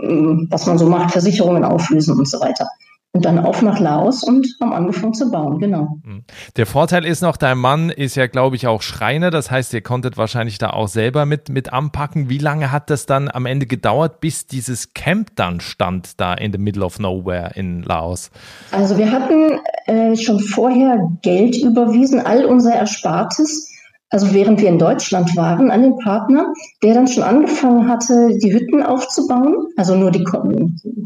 ähm, 0.00 0.46
was 0.50 0.66
man 0.66 0.78
so 0.78 0.86
macht, 0.86 1.12
Versicherungen 1.12 1.64
auflösen 1.64 2.18
und 2.18 2.28
so 2.28 2.40
weiter. 2.40 2.68
und 3.14 3.26
dann 3.26 3.38
auf 3.38 3.60
nach 3.60 3.78
Laos 3.78 4.24
und 4.24 4.46
haben 4.60 4.72
angefangen 4.72 5.12
zu 5.12 5.30
bauen, 5.30 5.58
genau. 5.58 5.98
Mhm. 6.02 6.24
Der 6.56 6.64
Vorteil 6.64 7.04
ist 7.04 7.20
noch, 7.20 7.36
dein 7.36 7.58
Mann 7.58 7.90
ist 7.90 8.14
ja, 8.14 8.26
glaube 8.26 8.56
ich, 8.56 8.66
auch 8.66 8.80
Schreiner. 8.80 9.30
Das 9.30 9.50
heißt, 9.50 9.74
ihr 9.74 9.82
konntet 9.82 10.16
wahrscheinlich 10.16 10.56
da 10.56 10.70
auch 10.70 10.88
selber 10.88 11.26
mit, 11.26 11.50
mit 11.50 11.74
anpacken. 11.74 12.30
Wie 12.30 12.38
lange 12.38 12.72
hat 12.72 12.88
das 12.88 13.04
dann 13.04 13.30
am 13.30 13.44
Ende 13.44 13.66
gedauert, 13.66 14.20
bis 14.20 14.46
dieses 14.46 14.94
Camp 14.94 15.36
dann 15.36 15.60
stand, 15.60 16.20
da 16.20 16.32
in 16.32 16.52
the 16.52 16.58
middle 16.58 16.82
of 16.82 16.98
nowhere 16.98 17.52
in 17.54 17.82
Laos? 17.82 18.30
Also 18.70 18.96
wir 18.96 19.12
hatten 19.12 19.60
äh, 19.84 20.16
schon 20.16 20.40
vorher 20.40 21.10
Geld 21.20 21.56
überwiesen, 21.56 22.18
all 22.18 22.46
unser 22.46 22.74
Erspartes 22.74 23.71
also 24.12 24.34
während 24.34 24.60
wir 24.60 24.68
in 24.68 24.78
Deutschland 24.78 25.34
waren, 25.36 25.70
an 25.70 25.82
den 25.82 25.96
Partner, 25.96 26.52
der 26.82 26.92
dann 26.92 27.08
schon 27.08 27.22
angefangen 27.22 27.88
hatte, 27.88 28.36
die 28.42 28.52
Hütten 28.52 28.82
aufzubauen, 28.82 29.68
also 29.76 29.96
nur 29.96 30.10
die, 30.10 30.24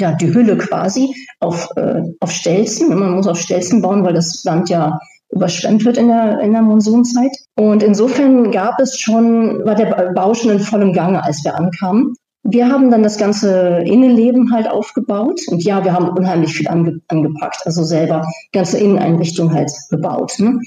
ja, 0.01 0.13
die 0.13 0.35
Hülle 0.35 0.59
quasi 0.59 1.15
auf, 1.39 1.69
äh, 1.77 2.03
auf 2.19 2.33
Stelzen. 2.33 2.89
Man 2.89 3.13
muss 3.13 3.29
auf 3.29 3.39
Stelzen 3.39 3.81
bauen, 3.81 4.05
weil 4.05 4.15
das 4.15 4.43
Land 4.43 4.71
ja 4.71 4.99
überschwemmt 5.31 5.85
wird 5.85 5.99
in 5.99 6.09
der, 6.09 6.41
in 6.41 6.53
der 6.53 6.63
Monsunzeit. 6.63 7.31
Und 7.57 7.85
insofern 7.85 8.51
gab 8.51 8.81
es 8.81 8.99
schon, 8.99 9.65
war 9.65 9.77
der 9.77 10.13
Bau 10.13 10.35
schon 10.35 10.51
in 10.51 10.61
vollem 10.61 10.93
Gange, 10.93 11.23
als 11.23 11.45
wir 11.45 11.55
ankamen. 11.55 12.15
Wir 12.43 12.69
haben 12.69 12.91
dann 12.91 13.05
das 13.05 13.19
ganze 13.19 13.83
Innenleben 13.85 14.53
halt 14.53 14.69
aufgebaut. 14.69 15.43
Und 15.49 15.63
ja, 15.63 15.85
wir 15.85 15.93
haben 15.93 16.09
unheimlich 16.09 16.55
viel 16.55 16.67
ange, 16.67 17.01
angepackt, 17.07 17.63
also 17.67 17.85
selber 17.85 18.27
ganze 18.53 18.79
Inneneinrichtung 18.79 19.53
halt 19.55 19.71
gebaut. 19.91 20.35
Ne? 20.39 20.59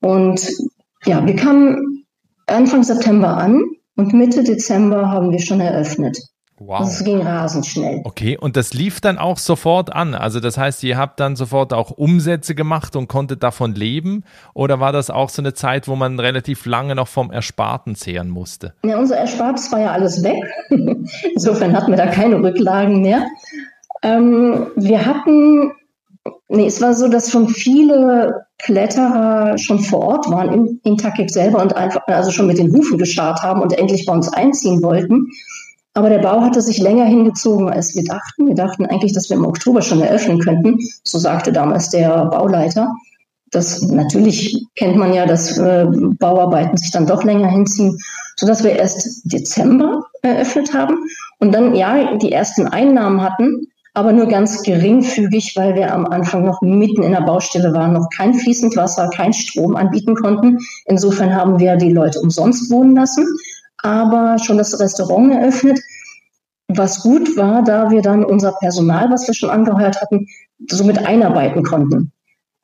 Und 0.00 0.40
ja, 1.04 1.26
wir 1.26 1.36
kamen 1.36 2.04
Anfang 2.46 2.82
September 2.82 3.36
an 3.36 3.62
und 3.96 4.12
Mitte 4.12 4.42
Dezember 4.42 5.08
haben 5.08 5.32
wir 5.32 5.40
schon 5.40 5.60
eröffnet. 5.60 6.18
Wow. 6.62 6.80
Also 6.80 6.92
es 6.92 7.04
ging 7.04 7.22
rasend 7.22 7.64
schnell. 7.64 8.02
Okay, 8.04 8.36
und 8.36 8.54
das 8.54 8.74
lief 8.74 9.00
dann 9.00 9.16
auch 9.16 9.38
sofort 9.38 9.94
an. 9.94 10.14
Also 10.14 10.40
das 10.40 10.58
heißt, 10.58 10.82
ihr 10.84 10.98
habt 10.98 11.18
dann 11.18 11.34
sofort 11.34 11.72
auch 11.72 11.90
Umsätze 11.90 12.54
gemacht 12.54 12.96
und 12.96 13.08
konntet 13.08 13.42
davon 13.42 13.74
leben? 13.74 14.24
Oder 14.52 14.78
war 14.78 14.92
das 14.92 15.08
auch 15.08 15.30
so 15.30 15.40
eine 15.40 15.54
Zeit, 15.54 15.88
wo 15.88 15.96
man 15.96 16.20
relativ 16.20 16.66
lange 16.66 16.94
noch 16.94 17.08
vom 17.08 17.30
Ersparten 17.30 17.94
zehren 17.94 18.28
musste? 18.28 18.74
Ja, 18.84 18.98
unser 18.98 19.16
Erspartes 19.16 19.72
war 19.72 19.80
ja 19.80 19.92
alles 19.92 20.22
weg. 20.22 20.44
Insofern 21.34 21.74
hatten 21.74 21.92
wir 21.92 21.96
da 21.96 22.08
keine 22.08 22.42
Rücklagen 22.42 23.00
mehr. 23.00 23.24
Ähm, 24.02 24.66
wir 24.76 25.06
hatten 25.06 25.72
Nee, 26.52 26.66
es 26.66 26.82
war 26.82 26.94
so, 26.94 27.08
dass 27.08 27.30
schon 27.30 27.48
viele 27.48 28.46
Kletterer 28.62 29.58
schon 29.58 29.80
vor 29.80 30.00
Ort 30.00 30.30
waren 30.30 30.52
in, 30.52 30.80
in 30.84 30.96
Takik 30.96 31.30
selber 31.30 31.60
und 31.60 31.76
einfach, 31.76 32.02
also 32.06 32.30
schon 32.30 32.46
mit 32.46 32.58
den 32.58 32.72
Hufen 32.72 32.98
gestarrt 32.98 33.42
haben 33.42 33.62
und 33.62 33.76
endlich 33.76 34.06
bei 34.06 34.12
uns 34.12 34.32
einziehen 34.32 34.82
wollten. 34.82 35.28
Aber 35.94 36.08
der 36.08 36.18
Bau 36.18 36.40
hatte 36.42 36.62
sich 36.62 36.78
länger 36.78 37.04
hingezogen, 37.04 37.68
als 37.68 37.94
wir 37.96 38.04
dachten. 38.04 38.46
Wir 38.46 38.54
dachten 38.54 38.86
eigentlich, 38.86 39.12
dass 39.12 39.28
wir 39.28 39.36
im 39.36 39.44
Oktober 39.44 39.82
schon 39.82 40.00
eröffnen 40.00 40.38
könnten. 40.38 40.78
So 41.02 41.18
sagte 41.18 41.52
damals 41.52 41.90
der 41.90 42.26
Bauleiter. 42.26 42.94
Das 43.50 43.82
natürlich 43.82 44.64
kennt 44.76 44.96
man 44.96 45.12
ja, 45.12 45.26
dass 45.26 45.58
äh, 45.58 45.86
Bauarbeiten 45.90 46.76
sich 46.76 46.92
dann 46.92 47.06
doch 47.06 47.24
länger 47.24 47.48
hinziehen, 47.48 47.98
sodass 48.36 48.62
wir 48.62 48.76
erst 48.76 49.22
Dezember 49.24 50.04
eröffnet 50.22 50.72
haben 50.72 50.98
und 51.40 51.52
dann 51.52 51.74
ja 51.74 52.16
die 52.16 52.30
ersten 52.30 52.68
Einnahmen 52.68 53.20
hatten, 53.20 53.66
aber 53.94 54.12
nur 54.12 54.26
ganz 54.26 54.62
geringfügig, 54.62 55.54
weil 55.56 55.74
wir 55.74 55.92
am 55.92 56.06
Anfang 56.06 56.44
noch 56.44 56.62
mitten 56.62 57.02
in 57.02 57.12
der 57.12 57.22
Baustelle 57.22 57.72
waren, 57.72 57.92
noch 57.92 58.08
kein 58.16 58.34
fließend 58.34 58.76
Wasser, 58.76 59.10
kein 59.14 59.32
Strom 59.32 59.76
anbieten 59.76 60.14
konnten. 60.14 60.58
Insofern 60.86 61.34
haben 61.34 61.58
wir 61.58 61.76
die 61.76 61.92
Leute 61.92 62.20
umsonst 62.20 62.70
wohnen 62.70 62.94
lassen, 62.94 63.26
aber 63.78 64.38
schon 64.38 64.58
das 64.58 64.78
Restaurant 64.78 65.32
eröffnet. 65.32 65.80
Was 66.68 67.02
gut 67.02 67.36
war, 67.36 67.64
da 67.64 67.90
wir 67.90 68.00
dann 68.00 68.24
unser 68.24 68.52
Personal, 68.52 69.10
was 69.10 69.26
wir 69.26 69.34
schon 69.34 69.50
angeheuert 69.50 70.00
hatten, 70.00 70.28
somit 70.68 71.04
einarbeiten 71.04 71.64
konnten. 71.64 72.12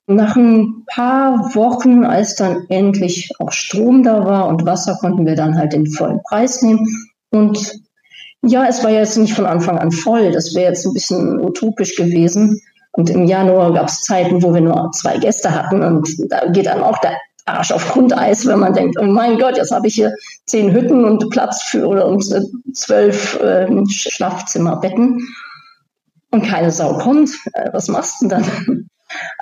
Nach 0.06 0.37
ein 0.37 0.85
paar 0.87 1.56
Wochen, 1.56 2.04
als 2.04 2.37
dann 2.37 2.66
endlich 2.68 3.30
auch 3.40 3.50
Strom 3.50 4.04
da 4.04 4.25
war 4.25 4.47
und 4.47 4.64
Wasser, 4.64 4.97
konnten 5.00 5.26
wir 5.26 5.35
dann 5.35 5.59
halt 5.59 5.73
den 5.73 5.88
vollen 5.88 6.21
Preis 6.23 6.62
nehmen 6.62 6.87
und 7.30 7.85
ja, 8.42 8.66
es 8.66 8.84
war 8.84 8.90
jetzt 8.90 9.16
nicht 9.16 9.34
von 9.34 9.46
Anfang 9.46 9.78
an 9.78 9.90
voll. 9.90 10.32
Das 10.32 10.54
wäre 10.54 10.70
jetzt 10.70 10.86
ein 10.86 10.92
bisschen 10.92 11.40
utopisch 11.40 11.96
gewesen. 11.96 12.60
Und 12.92 13.10
im 13.10 13.24
Januar 13.24 13.72
gab 13.74 13.88
es 13.88 14.02
Zeiten, 14.02 14.42
wo 14.42 14.54
wir 14.54 14.60
nur 14.60 14.90
zwei 14.92 15.18
Gäste 15.18 15.54
hatten. 15.54 15.82
Und 15.82 16.08
da 16.30 16.48
geht 16.48 16.66
dann 16.66 16.82
auch 16.82 16.98
der 16.98 17.16
Arsch 17.46 17.70
auf 17.72 17.92
Grundeis, 17.92 18.46
wenn 18.46 18.58
man 18.58 18.74
denkt, 18.74 18.96
oh 19.00 19.04
mein 19.04 19.38
Gott, 19.38 19.56
jetzt 19.56 19.70
habe 19.70 19.86
ich 19.86 19.94
hier 19.94 20.12
zehn 20.46 20.72
Hütten 20.72 21.04
und 21.04 21.30
Platz 21.30 21.62
für 21.62 21.86
oder 21.86 22.06
und 22.06 22.24
zwölf 22.74 23.40
äh, 23.40 23.68
Schlafzimmerbetten 23.88 25.20
und 26.32 26.44
keine 26.44 26.70
Sau 26.70 26.98
kommt. 26.98 27.30
Äh, 27.52 27.72
was 27.72 27.88
machst 27.88 28.20
du 28.20 28.28
denn 28.28 28.42
dann? 28.42 28.85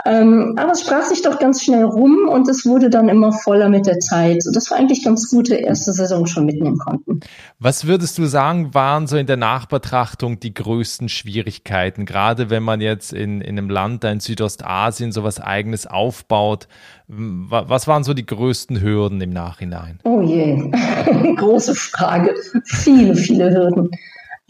Ähm, 0.04 0.54
aber 0.58 0.72
es 0.72 0.82
sprach 0.82 1.02
sich 1.02 1.22
doch 1.22 1.38
ganz 1.38 1.62
schnell 1.62 1.84
rum 1.84 2.28
und 2.28 2.48
es 2.48 2.66
wurde 2.66 2.90
dann 2.90 3.08
immer 3.08 3.32
voller 3.32 3.68
mit 3.68 3.86
der 3.86 3.98
Zeit. 3.98 4.42
Das 4.52 4.70
war 4.70 4.78
eigentlich 4.78 5.02
ganz 5.02 5.30
gute 5.30 5.54
erste 5.54 5.92
Saison 5.92 6.26
schon 6.26 6.44
mitnehmen 6.44 6.78
konnten. 6.78 7.20
Was 7.58 7.86
würdest 7.86 8.18
du 8.18 8.26
sagen, 8.26 8.74
waren 8.74 9.06
so 9.06 9.16
in 9.16 9.26
der 9.26 9.38
Nachbetrachtung 9.38 10.38
die 10.38 10.52
größten 10.52 11.08
Schwierigkeiten, 11.08 12.04
gerade 12.04 12.50
wenn 12.50 12.62
man 12.62 12.80
jetzt 12.82 13.12
in, 13.12 13.40
in 13.40 13.58
einem 13.58 13.70
Land 13.70 14.04
da 14.04 14.10
in 14.10 14.20
Südostasien 14.20 15.12
sowas 15.12 15.40
eigenes 15.40 15.86
aufbaut? 15.86 16.68
Was 17.08 17.86
waren 17.86 18.04
so 18.04 18.12
die 18.12 18.26
größten 18.26 18.80
Hürden 18.80 19.20
im 19.20 19.30
Nachhinein? 19.30 19.98
Oh 20.04 20.20
je, 20.20 20.70
große 21.36 21.74
Frage. 21.74 22.34
Viele, 22.64 23.14
viele 23.14 23.50
Hürden. 23.50 23.90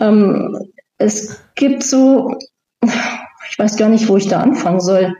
Ähm, 0.00 0.59
es 0.99 1.40
gibt 1.54 1.83
so 1.85 2.37
ich 3.50 3.58
weiß 3.58 3.76
gar 3.76 3.88
nicht, 3.88 4.08
wo 4.08 4.16
ich 4.16 4.28
da 4.28 4.40
anfangen 4.40 4.80
soll. 4.80 5.14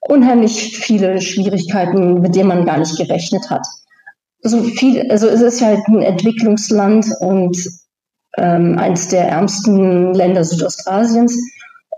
Unheimlich 0.00 0.78
viele 0.78 1.20
Schwierigkeiten, 1.20 2.20
mit 2.20 2.34
denen 2.34 2.48
man 2.48 2.66
gar 2.66 2.78
nicht 2.78 2.96
gerechnet 2.96 3.50
hat. 3.50 3.66
So 4.42 4.62
viel, 4.62 5.08
also 5.10 5.28
es 5.28 5.40
ist 5.40 5.62
halt 5.62 5.86
ein 5.86 6.02
Entwicklungsland 6.02 7.06
und 7.20 7.56
ähm, 8.36 8.78
eines 8.78 9.08
der 9.08 9.28
ärmsten 9.28 10.14
Länder 10.14 10.44
Südostasiens. 10.44 11.38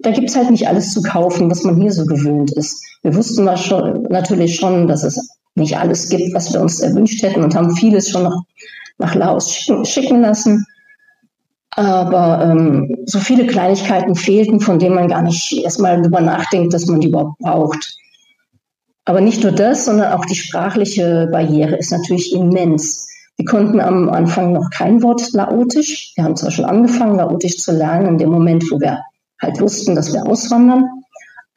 Da 0.02 0.10
gibt 0.10 0.28
es 0.28 0.36
halt 0.36 0.50
nicht 0.50 0.68
alles 0.68 0.92
zu 0.92 1.02
kaufen, 1.02 1.50
was 1.50 1.62
man 1.62 1.80
hier 1.80 1.92
so 1.92 2.04
gewöhnt 2.04 2.52
ist. 2.52 2.84
Wir 3.02 3.14
wussten 3.14 3.44
mal 3.44 3.56
schon, 3.56 4.02
natürlich 4.04 4.56
schon, 4.56 4.88
dass 4.88 5.04
es 5.04 5.28
nicht 5.54 5.78
alles 5.78 6.08
gibt, 6.08 6.34
was 6.34 6.52
wir 6.52 6.60
uns 6.60 6.80
erwünscht 6.80 7.22
hätten 7.22 7.42
und 7.42 7.54
haben 7.54 7.76
vieles 7.76 8.10
schon 8.10 8.24
noch 8.24 8.44
nach 8.98 9.14
Laos 9.14 9.54
schicken, 9.54 9.84
schicken 9.84 10.20
lassen. 10.20 10.66
Aber 11.76 12.44
ähm, 12.44 12.98
so 13.06 13.18
viele 13.18 13.46
Kleinigkeiten 13.46 14.14
fehlten, 14.14 14.60
von 14.60 14.78
denen 14.78 14.94
man 14.94 15.08
gar 15.08 15.22
nicht 15.22 15.52
erstmal 15.52 16.00
darüber 16.00 16.20
nachdenkt, 16.20 16.72
dass 16.72 16.86
man 16.86 17.00
die 17.00 17.08
überhaupt 17.08 17.38
braucht. 17.38 17.96
Aber 19.04 19.20
nicht 19.20 19.42
nur 19.42 19.52
das, 19.52 19.84
sondern 19.84 20.12
auch 20.12 20.24
die 20.24 20.36
sprachliche 20.36 21.28
Barriere 21.30 21.76
ist 21.76 21.92
natürlich 21.92 22.32
immens. 22.32 23.08
Wir 23.36 23.44
konnten 23.44 23.80
am 23.80 24.08
Anfang 24.08 24.52
noch 24.52 24.70
kein 24.70 25.02
Wort 25.02 25.32
Laotisch. 25.32 26.12
Wir 26.14 26.24
haben 26.24 26.36
zwar 26.36 26.52
schon 26.52 26.64
angefangen, 26.64 27.16
Laotisch 27.16 27.58
zu 27.58 27.72
lernen, 27.72 28.06
in 28.06 28.18
dem 28.18 28.30
Moment, 28.30 28.64
wo 28.70 28.80
wir 28.80 29.00
halt 29.42 29.60
wussten, 29.60 29.94
dass 29.94 30.12
wir 30.12 30.24
auswandern. 30.24 30.88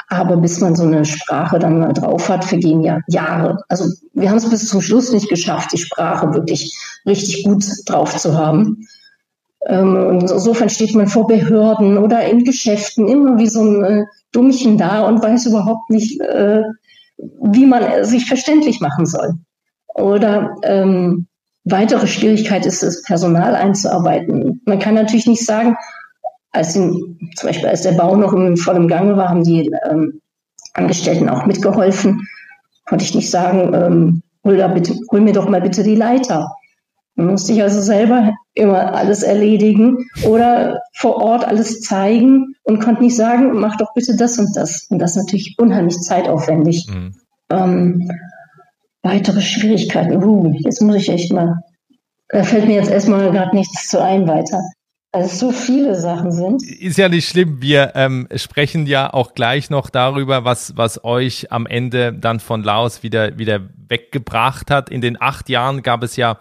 Aber 0.09 0.37
bis 0.37 0.59
man 0.61 0.75
so 0.75 0.83
eine 0.83 1.05
Sprache 1.05 1.59
dann 1.59 1.79
mal 1.79 1.93
drauf 1.93 2.29
hat, 2.29 2.45
vergehen 2.45 2.81
ja 2.81 2.99
Jahre. 3.07 3.63
Also 3.67 3.85
wir 4.13 4.29
haben 4.29 4.37
es 4.37 4.49
bis 4.49 4.67
zum 4.67 4.81
Schluss 4.81 5.11
nicht 5.11 5.29
geschafft, 5.29 5.73
die 5.73 5.77
Sprache 5.77 6.33
wirklich 6.33 6.75
richtig 7.05 7.43
gut 7.43 7.65
drauf 7.85 8.17
zu 8.17 8.37
haben. 8.37 8.87
Ähm, 9.67 10.19
insofern 10.21 10.69
steht 10.69 10.95
man 10.95 11.07
vor 11.07 11.27
Behörden 11.27 11.97
oder 11.97 12.25
in 12.25 12.45
Geschäften 12.45 13.07
immer 13.07 13.37
wie 13.37 13.47
so 13.47 13.61
ein 13.61 13.83
äh, 13.83 14.05
Dummchen 14.31 14.77
da 14.77 15.05
und 15.05 15.21
weiß 15.21 15.47
überhaupt 15.47 15.89
nicht, 15.89 16.21
äh, 16.21 16.63
wie 17.17 17.65
man 17.65 18.05
sich 18.05 18.25
verständlich 18.27 18.79
machen 18.79 19.05
soll. 19.05 19.33
Oder 19.93 20.55
ähm, 20.63 21.27
weitere 21.65 22.07
Schwierigkeit 22.07 22.65
ist 22.65 22.81
es, 22.81 23.03
Personal 23.03 23.55
einzuarbeiten. 23.55 24.61
Man 24.65 24.79
kann 24.79 24.95
natürlich 24.95 25.27
nicht 25.27 25.45
sagen, 25.45 25.75
als 26.51 26.73
den, 26.73 27.19
zum 27.35 27.47
Beispiel 27.47 27.67
als 27.67 27.81
der 27.81 27.91
Bau 27.93 28.15
noch 28.15 28.33
im 28.33 28.55
vollen 28.55 28.87
Gange 28.87 29.17
war, 29.17 29.29
haben 29.29 29.43
die 29.43 29.69
ähm, 29.89 30.21
Angestellten 30.73 31.27
auch 31.27 31.45
mitgeholfen. 31.45 32.25
Konnte 32.85 33.03
ich 33.03 33.15
nicht 33.15 33.29
sagen, 33.29 33.73
ähm, 33.73 34.23
hol, 34.45 34.65
bitte, 34.73 34.95
hol 35.11 35.19
mir 35.19 35.33
doch 35.33 35.49
mal 35.49 35.61
bitte 35.61 35.83
die 35.83 35.95
Leiter. 35.95 36.55
Man 37.15 37.27
musste 37.27 37.53
sich 37.53 37.61
also 37.61 37.81
selber 37.81 38.33
immer 38.57 38.93
alles 38.95 39.23
erledigen 39.23 40.09
oder 40.23 40.81
vor 40.93 41.17
Ort 41.17 41.45
alles 41.45 41.81
zeigen 41.81 42.55
und 42.63 42.79
konnte 42.79 43.03
nicht 43.03 43.15
sagen, 43.15 43.59
mach 43.59 43.77
doch 43.77 43.93
bitte 43.93 44.15
das 44.15 44.37
und 44.39 44.55
das. 44.55 44.87
Und 44.89 44.99
das 44.99 45.11
ist 45.11 45.17
natürlich 45.17 45.55
unheimlich 45.57 45.99
zeitaufwendig. 45.99 46.87
Mhm. 46.89 47.15
Ähm, 47.49 48.11
weitere 49.03 49.41
Schwierigkeiten. 49.41 50.23
Uh, 50.23 50.53
jetzt 50.59 50.81
muss 50.81 50.97
ich 50.97 51.09
echt 51.09 51.31
mal. 51.31 51.61
Da 52.29 52.43
fällt 52.43 52.67
mir 52.67 52.75
jetzt 52.75 52.91
erstmal 52.91 53.31
gerade 53.31 53.55
nichts 53.55 53.87
zu 53.87 54.03
ein 54.03 54.27
weiter. 54.27 54.61
Also 55.13 55.47
so 55.47 55.51
viele 55.53 55.95
Sachen 55.95 56.31
sind. 56.31 56.61
Ist 56.63 56.97
ja 56.97 57.07
nicht 57.07 57.27
schlimm. 57.27 57.61
Wir 57.61 57.93
ähm, 57.95 58.27
sprechen 58.35 58.85
ja 58.85 59.11
auch 59.13 59.33
gleich 59.33 59.69
noch 59.69 59.89
darüber, 59.89 60.43
was, 60.43 60.75
was 60.75 61.03
euch 61.05 61.51
am 61.51 61.65
Ende 61.65 62.11
dann 62.13 62.41
von 62.41 62.61
Laos 62.61 63.03
wieder, 63.03 63.37
wieder 63.39 63.61
weggebracht 63.87 64.69
hat. 64.69 64.89
In 64.89 64.99
den 64.99 65.19
acht 65.19 65.47
Jahren 65.47 65.81
gab 65.81 66.03
es 66.03 66.17
ja 66.17 66.39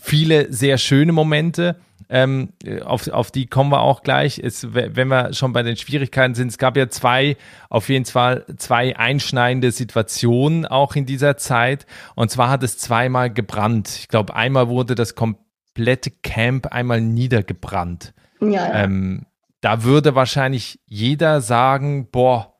viele 0.00 0.52
sehr 0.52 0.78
schöne 0.78 1.12
Momente. 1.12 1.76
ähm, 2.08 2.50
auf, 2.84 3.08
auf 3.08 3.30
die 3.30 3.46
kommen 3.46 3.70
wir 3.70 3.80
auch 3.80 4.02
gleich. 4.02 4.38
Es, 4.38 4.72
wenn 4.72 5.08
wir 5.08 5.34
schon 5.34 5.52
bei 5.52 5.62
den 5.62 5.76
Schwierigkeiten 5.76 6.34
sind, 6.34 6.48
es 6.48 6.58
gab 6.58 6.76
ja 6.76 6.88
zwei, 6.88 7.36
auf 7.68 7.88
jeden 7.88 8.06
Fall 8.06 8.46
zwei 8.56 8.96
einschneidende 8.96 9.72
Situationen 9.72 10.64
auch 10.64 10.96
in 10.96 11.06
dieser 11.06 11.36
Zeit. 11.36 11.86
Und 12.14 12.30
zwar 12.30 12.48
hat 12.48 12.62
es 12.62 12.78
zweimal 12.78 13.32
gebrannt. 13.32 13.90
Ich 13.98 14.08
glaube, 14.08 14.34
einmal 14.34 14.68
wurde 14.68 14.94
das 14.94 15.14
komplette 15.14 16.10
Camp 16.22 16.68
einmal 16.68 17.00
niedergebrannt. 17.00 18.14
Ja, 18.40 18.48
ja. 18.48 18.84
Ähm, 18.84 19.26
da 19.60 19.82
würde 19.82 20.14
wahrscheinlich 20.14 20.80
jeder 20.86 21.40
sagen, 21.40 22.08
boah, 22.10 22.54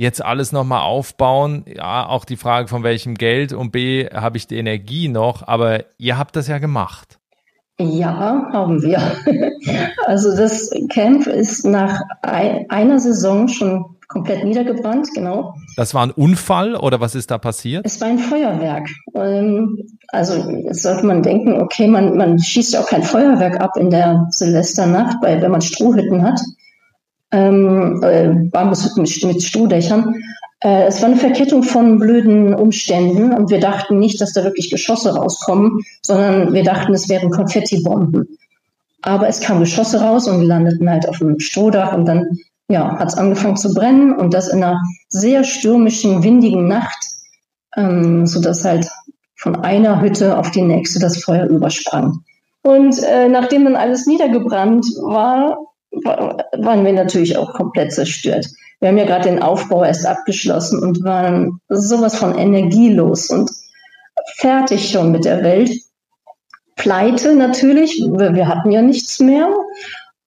jetzt 0.00 0.24
alles 0.24 0.50
nochmal 0.50 0.80
aufbauen. 0.80 1.66
Ja, 1.66 2.06
auch 2.06 2.24
die 2.24 2.38
Frage 2.38 2.68
von 2.68 2.82
welchem 2.82 3.16
Geld 3.16 3.52
und 3.52 3.70
B, 3.70 4.08
habe 4.08 4.38
ich 4.38 4.46
die 4.46 4.56
Energie 4.56 5.08
noch? 5.08 5.46
Aber 5.46 5.84
ihr 5.98 6.16
habt 6.16 6.36
das 6.36 6.48
ja 6.48 6.56
gemacht. 6.56 7.18
Ja, 7.78 8.48
haben 8.52 8.82
wir. 8.82 9.00
Also 10.06 10.34
das 10.34 10.70
Camp 10.88 11.26
ist 11.26 11.64
nach 11.64 12.00
einer 12.22 12.98
Saison 12.98 13.46
schon 13.46 13.84
komplett 14.08 14.42
niedergebrannt, 14.42 15.08
genau. 15.14 15.54
Das 15.76 15.94
war 15.94 16.04
ein 16.04 16.10
Unfall 16.10 16.74
oder 16.74 17.00
was 17.00 17.14
ist 17.14 17.30
da 17.30 17.38
passiert? 17.38 17.84
Es 17.84 18.00
war 18.00 18.08
ein 18.08 18.18
Feuerwerk. 18.18 18.88
Ähm, 19.14 19.78
also 20.08 20.50
jetzt 20.50 20.82
sollte 20.82 21.06
man 21.06 21.22
denken, 21.22 21.60
okay, 21.60 21.86
man, 21.86 22.16
man 22.16 22.38
schießt 22.40 22.72
ja 22.72 22.80
auch 22.80 22.88
kein 22.88 23.02
Feuerwerk 23.02 23.60
ab 23.60 23.76
in 23.76 23.90
der 23.90 24.26
Silvesternacht, 24.30 25.18
weil 25.20 25.42
wenn 25.42 25.52
man 25.52 25.60
Strohhütten 25.60 26.24
hat, 26.24 26.40
ähm, 27.32 28.02
äh, 28.02 28.28
mit, 28.28 29.24
mit 29.24 29.42
Strohdächern. 29.42 30.14
Äh, 30.60 30.84
es 30.84 31.00
war 31.00 31.08
eine 31.08 31.18
Verkettung 31.18 31.62
von 31.62 31.98
blöden 31.98 32.54
Umständen 32.54 33.32
und 33.32 33.50
wir 33.50 33.60
dachten 33.60 33.98
nicht, 33.98 34.20
dass 34.20 34.32
da 34.32 34.44
wirklich 34.44 34.70
Geschosse 34.70 35.14
rauskommen, 35.14 35.80
sondern 36.02 36.52
wir 36.52 36.64
dachten, 36.64 36.92
es 36.92 37.08
wären 37.08 37.30
Konfettibomben. 37.30 38.38
Aber 39.02 39.28
es 39.28 39.40
kamen 39.40 39.60
Geschosse 39.60 40.00
raus 40.00 40.28
und 40.28 40.40
die 40.40 40.46
landeten 40.46 40.90
halt 40.90 41.08
auf 41.08 41.18
dem 41.18 41.38
Strohdach 41.40 41.94
und 41.94 42.06
dann 42.06 42.38
ja, 42.68 42.98
hat 42.98 43.08
es 43.08 43.18
angefangen 43.18 43.56
zu 43.56 43.74
brennen 43.74 44.16
und 44.16 44.32
das 44.32 44.48
in 44.48 44.62
einer 44.62 44.80
sehr 45.08 45.42
stürmischen, 45.42 46.22
windigen 46.22 46.68
Nacht, 46.68 46.98
ähm, 47.76 48.26
sodass 48.26 48.64
halt 48.64 48.86
von 49.36 49.56
einer 49.56 50.00
Hütte 50.00 50.38
auf 50.38 50.50
die 50.50 50.62
nächste 50.62 51.00
das 51.00 51.22
Feuer 51.24 51.46
übersprang. 51.46 52.20
Und 52.62 53.02
äh, 53.02 53.28
nachdem 53.28 53.64
dann 53.64 53.76
alles 53.76 54.06
niedergebrannt 54.06 54.84
war, 55.02 55.58
waren 55.92 56.84
wir 56.84 56.92
natürlich 56.92 57.36
auch 57.36 57.52
komplett 57.54 57.92
zerstört. 57.92 58.46
Wir 58.80 58.88
haben 58.88 58.98
ja 58.98 59.04
gerade 59.04 59.28
den 59.28 59.42
Aufbau 59.42 59.84
erst 59.84 60.06
abgeschlossen 60.06 60.82
und 60.82 61.04
waren 61.04 61.60
sowas 61.68 62.16
von 62.16 62.38
energielos 62.38 63.28
und 63.30 63.50
fertig 64.36 64.90
schon 64.90 65.12
mit 65.12 65.24
der 65.24 65.42
Welt. 65.42 65.70
Pleite 66.76 67.34
natürlich, 67.34 68.00
wir 68.00 68.48
hatten 68.48 68.70
ja 68.70 68.80
nichts 68.80 69.20
mehr 69.20 69.48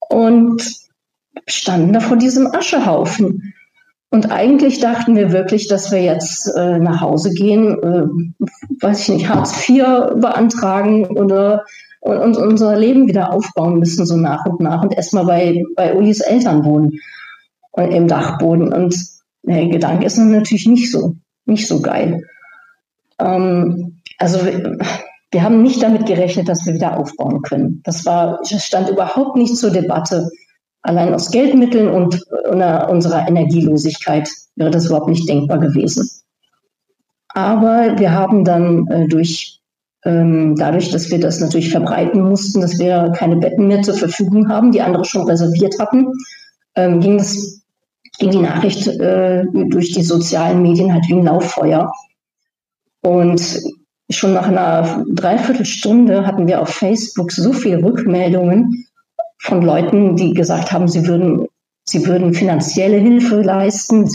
und 0.10 0.62
standen 1.48 1.94
da 1.94 2.00
vor 2.00 2.18
diesem 2.18 2.48
Aschehaufen. 2.54 3.53
Und 4.14 4.32
eigentlich 4.32 4.80
dachten 4.80 5.16
wir 5.16 5.32
wirklich, 5.32 5.68
dass 5.68 5.92
wir 5.92 6.04
jetzt 6.04 6.46
äh, 6.56 6.78
nach 6.78 7.02
Hause 7.02 7.32
gehen, 7.32 7.82
äh, 7.82 8.06
weiß 8.80 9.00
ich 9.02 9.10
nicht, 9.10 9.28
Hartz 9.28 9.68
IV 9.68 9.86
beantragen 10.18 11.08
oder 11.18 11.66
und, 12.00 12.18
und 12.20 12.38
unser 12.38 12.78
Leben 12.78 13.08
wieder 13.08 13.34
aufbauen 13.34 13.80
müssen, 13.80 14.06
so 14.06 14.16
nach 14.16 14.46
und 14.46 14.60
nach 14.60 14.84
und 14.84 14.94
erstmal 14.94 15.26
bei, 15.26 15.64
bei 15.76 15.96
Ulis 15.96 16.20
Eltern 16.20 16.64
wohnen 16.64 17.00
und 17.72 17.92
im 17.92 18.08
Dachboden. 18.08 18.72
Und 18.72 18.96
der 19.42 19.66
Gedanke 19.70 20.06
ist 20.06 20.18
natürlich 20.18 20.68
nicht 20.68 20.92
so, 20.92 21.16
nicht 21.46 21.68
so 21.68 21.82
geil. 21.82 22.22
Ähm, 23.18 24.00
also 24.20 24.46
wir, 24.46 24.78
wir 25.32 25.42
haben 25.42 25.64
nicht 25.64 25.82
damit 25.82 26.06
gerechnet, 26.06 26.50
dass 26.50 26.68
wir 26.68 26.76
wieder 26.76 27.00
aufbauen 27.00 27.42
können. 27.42 27.82
Das 27.84 28.06
war, 28.06 28.42
das 28.48 28.64
stand 28.64 28.90
überhaupt 28.90 29.38
nicht 29.38 29.58
zur 29.58 29.72
Debatte. 29.72 30.30
Allein 30.84 31.14
aus 31.14 31.32
Geldmitteln 31.32 31.88
und 31.88 32.22
unserer 32.90 33.28
Energielosigkeit 33.28 34.30
wäre 34.56 34.70
das 34.70 34.86
überhaupt 34.86 35.10
nicht 35.10 35.28
denkbar 35.28 35.60
gewesen. 35.60 36.10
Aber 37.30 37.98
wir 37.98 38.12
haben 38.12 38.44
dann 38.44 38.86
äh, 38.88 39.08
durch 39.08 39.60
ähm, 40.06 40.56
dadurch, 40.56 40.92
dass 40.92 41.10
wir 41.10 41.20
das 41.20 41.40
natürlich 41.40 41.72
verbreiten 41.72 42.22
mussten, 42.22 42.62
dass 42.62 42.78
wir 42.78 43.12
keine 43.16 43.38
Betten 43.38 43.68
mehr 43.68 43.82
zur 43.82 43.96
Verfügung 43.96 44.50
haben, 44.50 44.72
die 44.72 44.82
andere 44.82 45.06
schon 45.06 45.24
reserviert 45.24 45.80
hatten, 45.80 46.08
ähm, 46.76 47.00
ging, 47.00 47.18
das, 47.18 47.62
ging 48.20 48.32
die 48.32 48.40
Nachricht 48.40 48.88
äh, 48.88 49.46
durch 49.70 49.94
die 49.94 50.04
sozialen 50.04 50.62
Medien 50.62 50.94
halt 50.94 51.08
wie 51.08 51.14
ein 51.14 51.24
Lauffeuer. 51.24 51.92
Und 53.02 53.62
schon 54.10 54.34
nach 54.34 54.48
einer 54.48 55.06
Dreiviertelstunde 55.10 56.28
hatten 56.28 56.48
wir 56.48 56.62
auf 56.62 56.70
Facebook 56.70 57.32
so 57.32 57.54
viele 57.54 57.82
Rückmeldungen 57.82 58.86
von 59.44 59.62
Leuten, 59.62 60.16
die 60.16 60.34
gesagt 60.34 60.72
haben, 60.72 60.88
sie 60.88 61.06
würden, 61.06 61.48
sie 61.84 62.06
würden 62.08 62.34
finanzielle 62.34 62.98
Hilfe 62.98 63.42
leisten, 63.42 64.10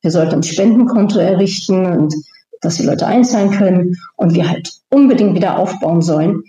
wir 0.00 0.10
sollten 0.10 0.36
ein 0.36 0.42
Spendenkonto 0.42 1.18
errichten 1.18 1.84
und 1.84 2.14
dass 2.62 2.76
die 2.76 2.84
Leute 2.84 3.06
einzahlen 3.06 3.50
können 3.50 3.96
und 4.16 4.34
wir 4.34 4.48
halt 4.48 4.72
unbedingt 4.88 5.34
wieder 5.34 5.58
aufbauen 5.58 6.00
sollen. 6.00 6.42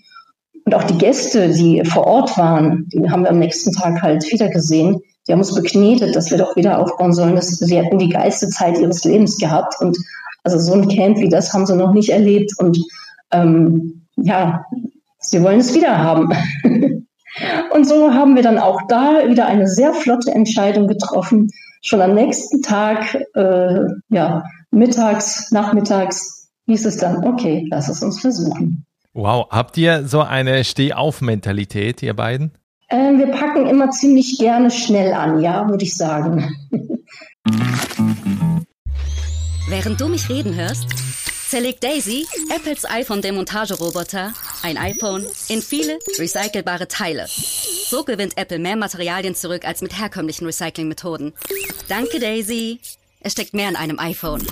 Und 0.66 0.76
auch 0.76 0.84
die 0.84 0.98
Gäste, 0.98 1.50
die 1.50 1.84
vor 1.84 2.08
Ort 2.08 2.38
waren, 2.38 2.88
die 2.94 3.10
haben 3.10 3.24
wir 3.24 3.32
am 3.32 3.40
nächsten 3.40 3.74
Tag 3.74 4.02
halt 4.02 4.30
wieder 4.32 4.48
gesehen. 4.48 5.02
Die 5.28 5.34
haben 5.34 5.40
uns 5.40 5.54
beknetet, 5.54 6.16
dass 6.16 6.32
wir 6.32 6.38
doch 6.38 6.56
wieder 6.56 6.80
aufbauen 6.80 7.14
sollen. 7.14 7.40
Sie 7.42 7.78
hätten 7.78 8.00
die 8.00 8.10
geilste 8.10 8.48
Zeit 8.48 8.80
ihres 8.80 9.04
Lebens 9.04 9.38
gehabt. 9.38 9.76
Und 9.82 9.98
also 10.44 10.58
so 10.58 10.74
ein 10.74 10.88
Camp 10.88 11.18
wie 11.18 11.30
das 11.30 11.54
haben 11.54 11.66
sie 11.66 11.76
noch 11.76 11.94
nicht 11.94 12.10
erlebt. 12.10 12.54
Und 12.58 12.78
ähm, 13.32 14.04
ja, 14.16 14.66
sie 15.20 15.42
wollen 15.42 15.60
es 15.60 15.76
wieder 15.76 15.98
haben. 15.98 16.30
und 17.74 17.88
so 17.88 18.14
haben 18.14 18.36
wir 18.36 18.44
dann 18.44 18.58
auch 18.58 18.82
da 18.88 19.28
wieder 19.28 19.46
eine 19.46 19.68
sehr 19.68 19.94
flotte 19.94 20.32
Entscheidung 20.32 20.88
getroffen. 20.88 21.50
Schon 21.82 22.02
am 22.02 22.14
nächsten 22.14 22.62
Tag, 22.62 23.16
äh, 23.34 23.80
ja, 24.10 24.44
mittags, 24.72 25.52
nachmittags 25.52 26.50
hieß 26.68 26.86
es 26.86 26.98
dann, 26.98 27.26
okay, 27.26 27.68
lass 27.70 27.90
es 27.90 28.04
uns 28.04 28.20
versuchen. 28.22 28.86
Wow, 29.14 29.48
habt 29.50 29.78
ihr 29.78 30.08
so 30.08 30.22
eine 30.22 30.64
Steh-auf-Mentalität, 30.64 32.02
ihr 32.02 32.16
beiden? 32.16 32.52
Äh, 32.88 33.18
wir 33.18 33.28
packen 33.28 33.68
immer 33.68 33.92
ziemlich 33.92 34.38
gerne 34.38 34.72
schnell 34.72 35.14
an, 35.14 35.42
ja, 35.42 35.68
würde 35.70 35.84
ich 35.84 35.96
sagen. 35.96 36.56
Während 39.68 40.00
du 40.00 40.08
mich 40.08 40.30
reden 40.30 40.56
hörst, 40.56 40.86
zerlegt 41.52 41.84
Daisy, 41.84 42.26
Apples 42.50 42.86
iPhone-Demontageroboter, 42.86 44.34
ein 44.64 44.78
iPhone 44.78 45.28
in 45.50 45.62
viele 45.62 46.00
recycelbare 46.18 46.88
Teile. 46.88 47.28
So 47.28 48.06
gewinnt 48.06 48.38
Apple 48.38 48.58
mehr 48.58 48.78
Materialien 48.78 49.36
zurück 49.36 49.66
als 49.66 49.82
mit 49.82 50.00
herkömmlichen 50.00 50.46
Recyclingmethoden. 50.46 51.34
Danke, 51.90 52.22
Daisy. 52.22 52.80
Es 53.20 53.34
steckt 53.34 53.54
mehr 53.54 53.68
in 53.68 53.76
einem 53.76 54.00
iPhone. 54.00 54.48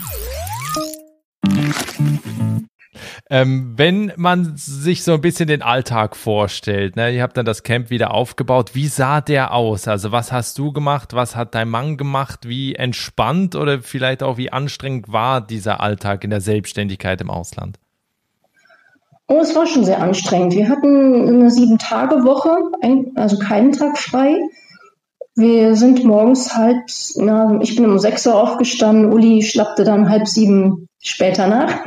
Ähm, 3.29 3.73
wenn 3.77 4.11
man 4.15 4.55
sich 4.55 5.03
so 5.03 5.13
ein 5.13 5.21
bisschen 5.21 5.47
den 5.47 5.61
Alltag 5.61 6.15
vorstellt, 6.15 6.95
ne, 6.95 7.11
ihr 7.11 7.21
habt 7.21 7.37
dann 7.37 7.45
das 7.45 7.63
Camp 7.63 7.89
wieder 7.89 8.13
aufgebaut, 8.13 8.71
wie 8.73 8.87
sah 8.87 9.21
der 9.21 9.53
aus? 9.53 9.87
Also 9.87 10.11
was 10.11 10.31
hast 10.31 10.57
du 10.57 10.71
gemacht, 10.71 11.13
was 11.13 11.35
hat 11.35 11.53
dein 11.53 11.69
Mann 11.69 11.97
gemacht, 11.97 12.47
wie 12.47 12.75
entspannt 12.75 13.55
oder 13.55 13.81
vielleicht 13.81 14.23
auch 14.23 14.37
wie 14.37 14.51
anstrengend 14.51 15.11
war 15.11 15.41
dieser 15.41 15.81
Alltag 15.81 16.23
in 16.23 16.31
der 16.31 16.41
Selbstständigkeit 16.41 17.21
im 17.21 17.29
Ausland? 17.29 17.77
Oh, 19.27 19.39
es 19.41 19.55
war 19.55 19.67
schon 19.67 19.85
sehr 19.85 20.01
anstrengend. 20.01 20.55
Wir 20.55 20.69
hatten 20.69 21.27
eine 21.27 21.51
Sieben-Tage-Woche, 21.51 22.49
also 23.13 23.37
keinen 23.37 23.71
Tag 23.73 23.99
frei. 23.99 24.35
Wir 25.35 25.75
sind 25.75 26.03
morgens 26.03 26.55
halb, 26.55 26.77
na, 27.15 27.59
ich 27.61 27.75
bin 27.75 27.85
um 27.85 27.99
sechs 27.99 28.25
Uhr 28.25 28.35
aufgestanden, 28.35 29.13
Uli 29.13 29.43
schlappte 29.43 29.83
dann 29.83 30.09
halb 30.09 30.27
sieben 30.27 30.89
später 30.99 31.47
nach. 31.47 31.85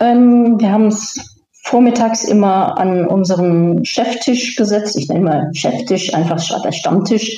Ähm, 0.00 0.60
wir 0.60 0.72
haben 0.72 0.86
es 0.86 1.38
vormittags 1.64 2.24
immer 2.24 2.78
an 2.78 3.06
unseren 3.06 3.84
Cheftisch 3.84 4.56
gesetzt, 4.56 4.96
ich 4.96 5.08
nenne 5.08 5.24
mal 5.24 5.50
Cheftisch, 5.52 6.14
einfach 6.14 6.40
der 6.62 6.72
Stammtisch, 6.72 7.36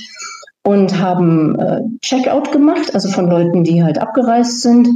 und 0.63 0.99
haben 0.99 1.59
äh, 1.59 1.81
Checkout 2.03 2.53
gemacht, 2.53 2.95
also 2.95 3.09
von 3.09 3.29
Leuten, 3.29 3.65
die 3.65 3.83
halt 3.83 3.99
abgereist 3.99 4.63
sind. 4.63 4.89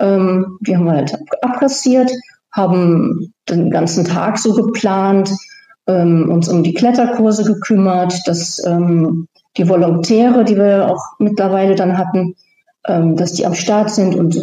Ähm, 0.00 0.58
die 0.60 0.76
haben 0.76 0.84
wir 0.84 0.92
halt 0.92 1.18
abkassiert, 1.42 2.10
haben 2.52 3.32
den 3.48 3.70
ganzen 3.70 4.04
Tag 4.04 4.38
so 4.38 4.54
geplant, 4.54 5.32
ähm, 5.86 6.30
uns 6.30 6.48
um 6.48 6.62
die 6.62 6.74
Kletterkurse 6.74 7.44
gekümmert, 7.44 8.14
dass 8.26 8.64
ähm, 8.64 9.26
die 9.56 9.68
Volontäre, 9.68 10.44
die 10.44 10.56
wir 10.56 10.88
auch 10.88 11.02
mittlerweile 11.18 11.74
dann 11.74 11.98
hatten, 11.98 12.36
dass 12.88 13.34
die 13.34 13.46
am 13.46 13.54
Start 13.54 13.90
sind 13.90 14.14
und 14.14 14.40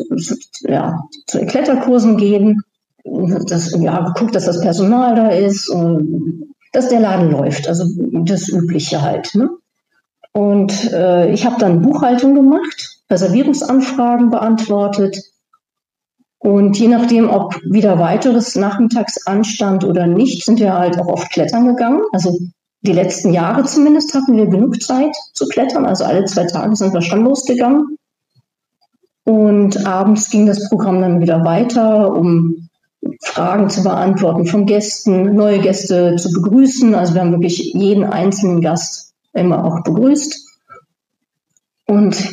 ja, 0.62 1.04
zu 1.28 1.46
Kletterkursen 1.46 2.18
gehen. 2.18 2.62
Das, 3.04 3.72
ja, 3.80 4.00
geguckt, 4.02 4.34
dass 4.36 4.46
das 4.46 4.62
Personal 4.62 5.16
da 5.16 5.30
ist 5.30 5.70
und 5.70 6.54
dass 6.74 6.90
der 6.90 7.00
Laden 7.00 7.32
läuft. 7.32 7.68
Also 7.68 7.86
das 8.24 8.50
Übliche 8.50 9.02
halt. 9.02 9.36
Ne? 9.36 9.50
Und 10.34 10.92
äh, 10.92 11.32
ich 11.32 11.46
habe 11.46 11.58
dann 11.60 11.82
Buchhaltung 11.82 12.36
gemacht, 12.36 13.00
Reservierungsanfragen 13.10 14.32
beantwortet. 14.32 15.18
Und 16.40 16.78
je 16.78 16.88
nachdem, 16.88 17.30
ob 17.30 17.56
wieder 17.64 18.00
weiteres 18.00 18.56
nachmittags 18.56 19.26
anstand 19.26 19.84
oder 19.84 20.08
nicht, 20.08 20.44
sind 20.46 20.60
wir 20.60 20.74
halt 20.74 21.00
auch 21.00 21.08
oft 21.08 21.32
klettern 21.32 21.68
gegangen. 21.68 22.02
Also 22.12 22.38
die 22.82 22.92
letzten 22.94 23.34
Jahre 23.34 23.64
zumindest 23.64 24.14
hatten 24.14 24.36
wir 24.36 24.48
genug 24.48 24.82
Zeit 24.82 25.16
zu 25.34 25.48
klettern. 25.48 25.86
Also 25.86 26.04
alle 26.04 26.26
zwei 26.26 26.46
Tage 26.46 26.76
sind 26.76 26.94
wir 26.94 27.02
schon 27.02 27.24
losgegangen. 27.24 27.98
Und 29.26 29.86
abends 29.86 30.30
ging 30.30 30.46
das 30.46 30.70
Programm 30.70 31.02
dann 31.02 31.20
wieder 31.20 31.44
weiter, 31.44 32.16
um 32.16 32.70
Fragen 33.22 33.70
zu 33.70 33.84
beantworten 33.84 34.46
von 34.46 34.66
Gästen, 34.66 35.36
neue 35.36 35.60
Gäste 35.60 36.16
zu 36.16 36.32
begrüßen. 36.32 36.96
Also 36.96 37.16
wir 37.16 37.22
haben 37.22 37.32
wirklich 37.32 37.74
jeden 37.74 38.04
einzelnen 38.04 38.62
Gast 38.62 39.14
immer 39.34 39.66
auch 39.66 39.84
begrüßt. 39.84 40.46
Und 41.88 42.30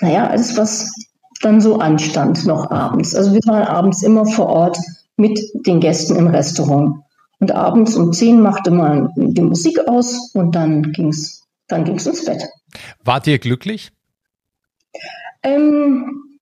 naja, 0.00 0.26
alles, 0.28 0.56
was 0.56 0.90
dann 1.42 1.60
so 1.60 1.78
anstand 1.78 2.46
noch 2.46 2.70
abends. 2.70 3.14
Also 3.14 3.32
wir 3.32 3.40
waren 3.46 3.64
abends 3.64 4.02
immer 4.02 4.26
vor 4.26 4.46
Ort 4.46 4.78
mit 5.16 5.38
den 5.66 5.80
Gästen 5.80 6.16
im 6.16 6.28
Restaurant. 6.28 6.96
Und 7.40 7.52
abends 7.52 7.96
um 7.96 8.12
zehn 8.12 8.40
machte 8.40 8.70
man 8.70 9.10
die 9.16 9.42
Musik 9.42 9.86
aus 9.88 10.30
und 10.32 10.54
dann 10.54 10.92
ging's, 10.92 11.42
dann 11.68 11.84
ging's 11.84 12.06
ins 12.06 12.24
Bett. 12.24 12.48
Wart 13.04 13.26
ihr 13.26 13.38
glücklich? 13.38 13.92
Ähm, 15.42 16.38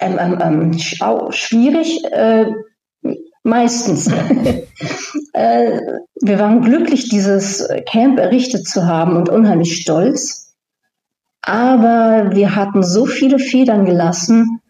ähm, 0.00 0.18
ähm, 0.18 0.38
ähm 0.40 0.78
schwierig, 1.32 2.04
äh, 2.10 2.46
meistens. 3.42 4.08
äh, 5.32 5.80
wir 6.20 6.38
waren 6.38 6.62
glücklich, 6.62 7.08
dieses 7.08 7.68
Camp 7.90 8.18
errichtet 8.18 8.66
zu 8.66 8.86
haben 8.86 9.16
und 9.16 9.28
unheimlich 9.28 9.76
stolz. 9.76 10.54
Aber 11.42 12.30
wir 12.34 12.54
hatten 12.54 12.82
so 12.82 13.06
viele 13.06 13.38
Federn 13.38 13.84
gelassen, 13.86 14.60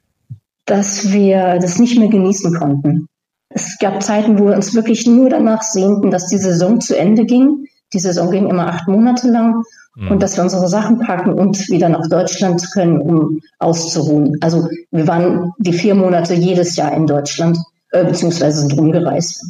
dass 0.66 1.12
wir 1.12 1.58
das 1.58 1.78
nicht 1.78 1.98
mehr 1.98 2.08
genießen 2.08 2.54
konnten. 2.54 3.08
Es 3.48 3.78
gab 3.80 4.02
Zeiten, 4.02 4.38
wo 4.38 4.46
wir 4.46 4.54
uns 4.54 4.74
wirklich 4.74 5.06
nur 5.06 5.28
danach 5.28 5.62
sehnten, 5.62 6.12
dass 6.12 6.28
die 6.28 6.38
Saison 6.38 6.80
zu 6.80 6.96
Ende 6.96 7.24
ging. 7.24 7.66
Die 7.92 7.98
Saison 7.98 8.30
ging 8.30 8.48
immer 8.48 8.68
acht 8.68 8.86
Monate 8.86 9.28
lang 9.28 9.64
mhm. 9.96 10.12
und 10.12 10.22
dass 10.22 10.37
wir 10.37 10.44
unsere 10.44 10.68
Sachen 10.68 10.98
packen 10.98 11.33
und 11.33 11.68
wieder 11.68 11.88
nach 11.88 12.09
Deutschland 12.09 12.70
können, 12.72 13.00
um 13.00 13.40
auszuruhen. 13.59 14.37
Also 14.40 14.68
wir 14.90 15.07
waren 15.07 15.53
die 15.59 15.72
vier 15.72 15.94
Monate 15.94 16.35
jedes 16.35 16.76
Jahr 16.76 16.92
in 16.92 17.07
Deutschland, 17.07 17.59
äh, 17.92 18.05
beziehungsweise 18.05 18.61
sind 18.61 18.76
rumgereist. 18.76 19.44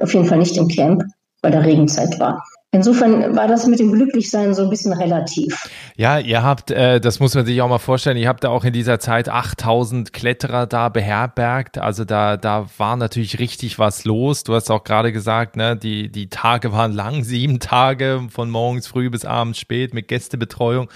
Auf 0.00 0.14
jeden 0.14 0.26
Fall 0.26 0.38
nicht 0.38 0.56
im 0.56 0.68
Camp, 0.68 1.04
weil 1.42 1.52
da 1.52 1.60
Regenzeit 1.60 2.18
war. 2.20 2.44
Insofern 2.74 3.36
war 3.36 3.46
das 3.46 3.66
mit 3.68 3.78
dem 3.78 3.92
Glücklichsein 3.92 4.52
so 4.52 4.62
ein 4.64 4.70
bisschen 4.70 4.92
relativ. 4.92 5.68
Ja, 5.96 6.18
ihr 6.18 6.42
habt, 6.42 6.72
äh, 6.72 7.00
das 7.00 7.20
muss 7.20 7.34
man 7.36 7.46
sich 7.46 7.62
auch 7.62 7.68
mal 7.68 7.78
vorstellen, 7.78 8.16
ihr 8.16 8.28
habt 8.28 8.42
da 8.42 8.48
auch 8.48 8.64
in 8.64 8.72
dieser 8.72 8.98
Zeit 8.98 9.28
8000 9.28 10.12
Kletterer 10.12 10.66
da 10.66 10.88
beherbergt. 10.88 11.78
Also 11.78 12.04
da, 12.04 12.36
da 12.36 12.66
war 12.76 12.96
natürlich 12.96 13.38
richtig 13.38 13.78
was 13.78 14.04
los. 14.04 14.42
Du 14.42 14.54
hast 14.54 14.72
auch 14.72 14.82
gerade 14.82 15.12
gesagt, 15.12 15.56
ne, 15.56 15.76
die, 15.76 16.10
die 16.10 16.28
Tage 16.28 16.72
waren 16.72 16.92
lang, 16.92 17.22
sieben 17.22 17.60
Tage 17.60 18.22
von 18.28 18.50
morgens 18.50 18.88
früh 18.88 19.08
bis 19.08 19.24
abends 19.24 19.60
spät 19.60 19.94
mit 19.94 20.08
Gästebetreuung 20.08 20.88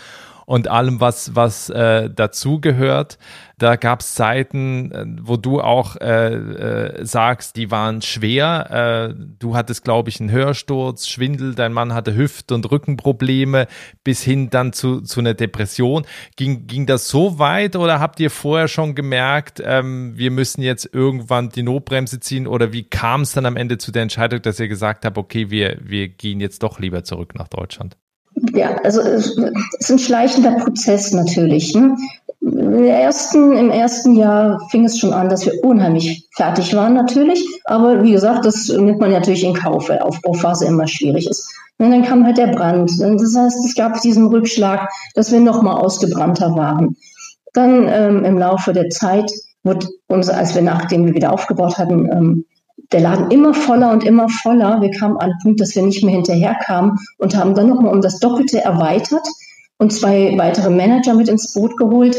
und 0.48 0.66
allem, 0.66 0.98
was, 0.98 1.37
was 1.37 1.68
äh, 1.68 2.08
dazugehört. 2.08 3.18
Da 3.58 3.76
gab 3.76 4.00
es 4.00 4.14
Zeiten, 4.14 4.90
äh, 4.92 5.04
wo 5.20 5.37
du 5.37 5.61
auch 5.61 5.96
äh, 5.96 6.32
äh, 6.32 7.04
sagst, 7.04 7.56
die 7.56 7.70
waren 7.70 8.00
schwer. 8.00 9.11
Äh, 9.11 9.14
du 9.38 9.54
hattest, 9.54 9.84
glaube 9.84 10.08
ich, 10.08 10.20
einen 10.20 10.30
Hörsturz, 10.30 11.06
Schwindel, 11.06 11.54
dein 11.54 11.74
Mann 11.74 11.92
hatte 11.92 12.16
Hüft- 12.16 12.50
und 12.50 12.70
Rückenprobleme, 12.70 13.66
bis 14.04 14.22
hin 14.22 14.48
dann 14.48 14.72
zu, 14.72 15.02
zu 15.02 15.20
einer 15.20 15.34
Depression. 15.34 16.06
Ging, 16.37 16.66
ging 16.66 16.87
das 16.87 17.11
so 17.11 17.38
weit 17.38 17.76
oder 17.76 18.00
habt 18.00 18.18
ihr 18.18 18.30
vorher 18.30 18.68
schon 18.68 18.94
gemerkt, 18.94 19.62
ähm, 19.62 20.16
wir 20.16 20.30
müssen 20.30 20.62
jetzt 20.62 20.88
irgendwann 20.94 21.50
die 21.50 21.62
Notbremse 21.62 22.20
ziehen? 22.20 22.46
Oder 22.46 22.72
wie 22.72 22.84
kam 22.84 23.20
es 23.20 23.32
dann 23.32 23.44
am 23.44 23.56
Ende 23.56 23.76
zu 23.76 23.92
der 23.92 24.00
Entscheidung, 24.00 24.40
dass 24.40 24.58
ihr 24.58 24.68
gesagt 24.68 25.04
habt, 25.04 25.18
okay, 25.18 25.50
wir, 25.50 25.76
wir 25.82 26.08
gehen 26.08 26.40
jetzt 26.40 26.62
doch 26.62 26.80
lieber 26.80 27.04
zurück 27.04 27.34
nach 27.34 27.48
Deutschland? 27.48 27.98
Ja, 28.55 28.77
also 28.85 29.01
es 29.01 29.37
ist 29.79 29.90
ein 29.90 29.98
schleichender 29.98 30.53
Prozess 30.53 31.12
natürlich. 31.12 31.74
Ne? 31.74 31.96
Im 32.40 32.85
ersten, 32.85 33.53
Im 33.57 33.70
ersten 33.70 34.14
Jahr 34.14 34.61
fing 34.70 34.85
es 34.85 34.98
schon 34.98 35.12
an, 35.12 35.29
dass 35.29 35.44
wir 35.44 35.64
unheimlich 35.64 36.29
fertig 36.37 36.74
waren 36.74 36.94
natürlich. 36.94 37.44
Aber 37.64 38.03
wie 38.03 38.12
gesagt, 38.12 38.44
das 38.44 38.68
nimmt 38.68 39.01
man 39.01 39.11
natürlich 39.11 39.44
in 39.44 39.55
Kauf, 39.55 39.88
weil 39.88 39.98
Aufbauphase 39.98 40.66
immer 40.66 40.87
schwierig 40.87 41.27
ist. 41.29 41.53
Und 41.79 41.90
dann 41.90 42.05
kam 42.05 42.24
halt 42.24 42.38
der 42.38 42.48
Brand. 42.48 42.90
Das 42.90 43.37
heißt, 43.37 43.64
es 43.64 43.74
gab 43.74 44.01
diesen 44.01 44.27
Rückschlag, 44.27 44.88
dass 45.14 45.33
wir 45.33 45.40
nochmal 45.40 45.77
ausgebrannter 45.77 46.55
waren. 46.57 46.96
Dann 47.53 47.88
ähm, 47.88 48.24
im 48.24 48.38
Laufe 48.38 48.72
der 48.72 48.88
Zeit 48.90 49.31
wurde 49.62 49.87
uns, 50.07 50.29
als 50.29 50.55
wir 50.55 50.62
nachdem 50.62 51.07
wir 51.07 51.14
wieder 51.14 51.33
aufgebaut 51.33 51.79
hatten, 51.79 52.09
ähm, 52.11 52.44
der 52.92 53.01
Laden 53.01 53.31
immer 53.31 53.55
voller 53.55 53.92
und 53.92 54.05
immer 54.05 54.29
voller. 54.29 54.81
Wir 54.81 54.90
kamen 54.90 55.18
an 55.18 55.31
den 55.31 55.38
Punkt, 55.42 55.61
dass 55.61 55.74
wir 55.74 55.83
nicht 55.83 56.03
mehr 56.03 56.14
hinterherkamen 56.14 56.96
und 57.18 57.37
haben 57.37 57.55
dann 57.55 57.68
nochmal 57.68 57.92
um 57.92 58.01
das 58.01 58.18
Doppelte 58.18 58.61
erweitert 58.62 59.27
und 59.79 59.92
zwei 59.92 60.35
weitere 60.37 60.70
Manager 60.70 61.14
mit 61.14 61.29
ins 61.29 61.53
Boot 61.53 61.77
geholt, 61.77 62.16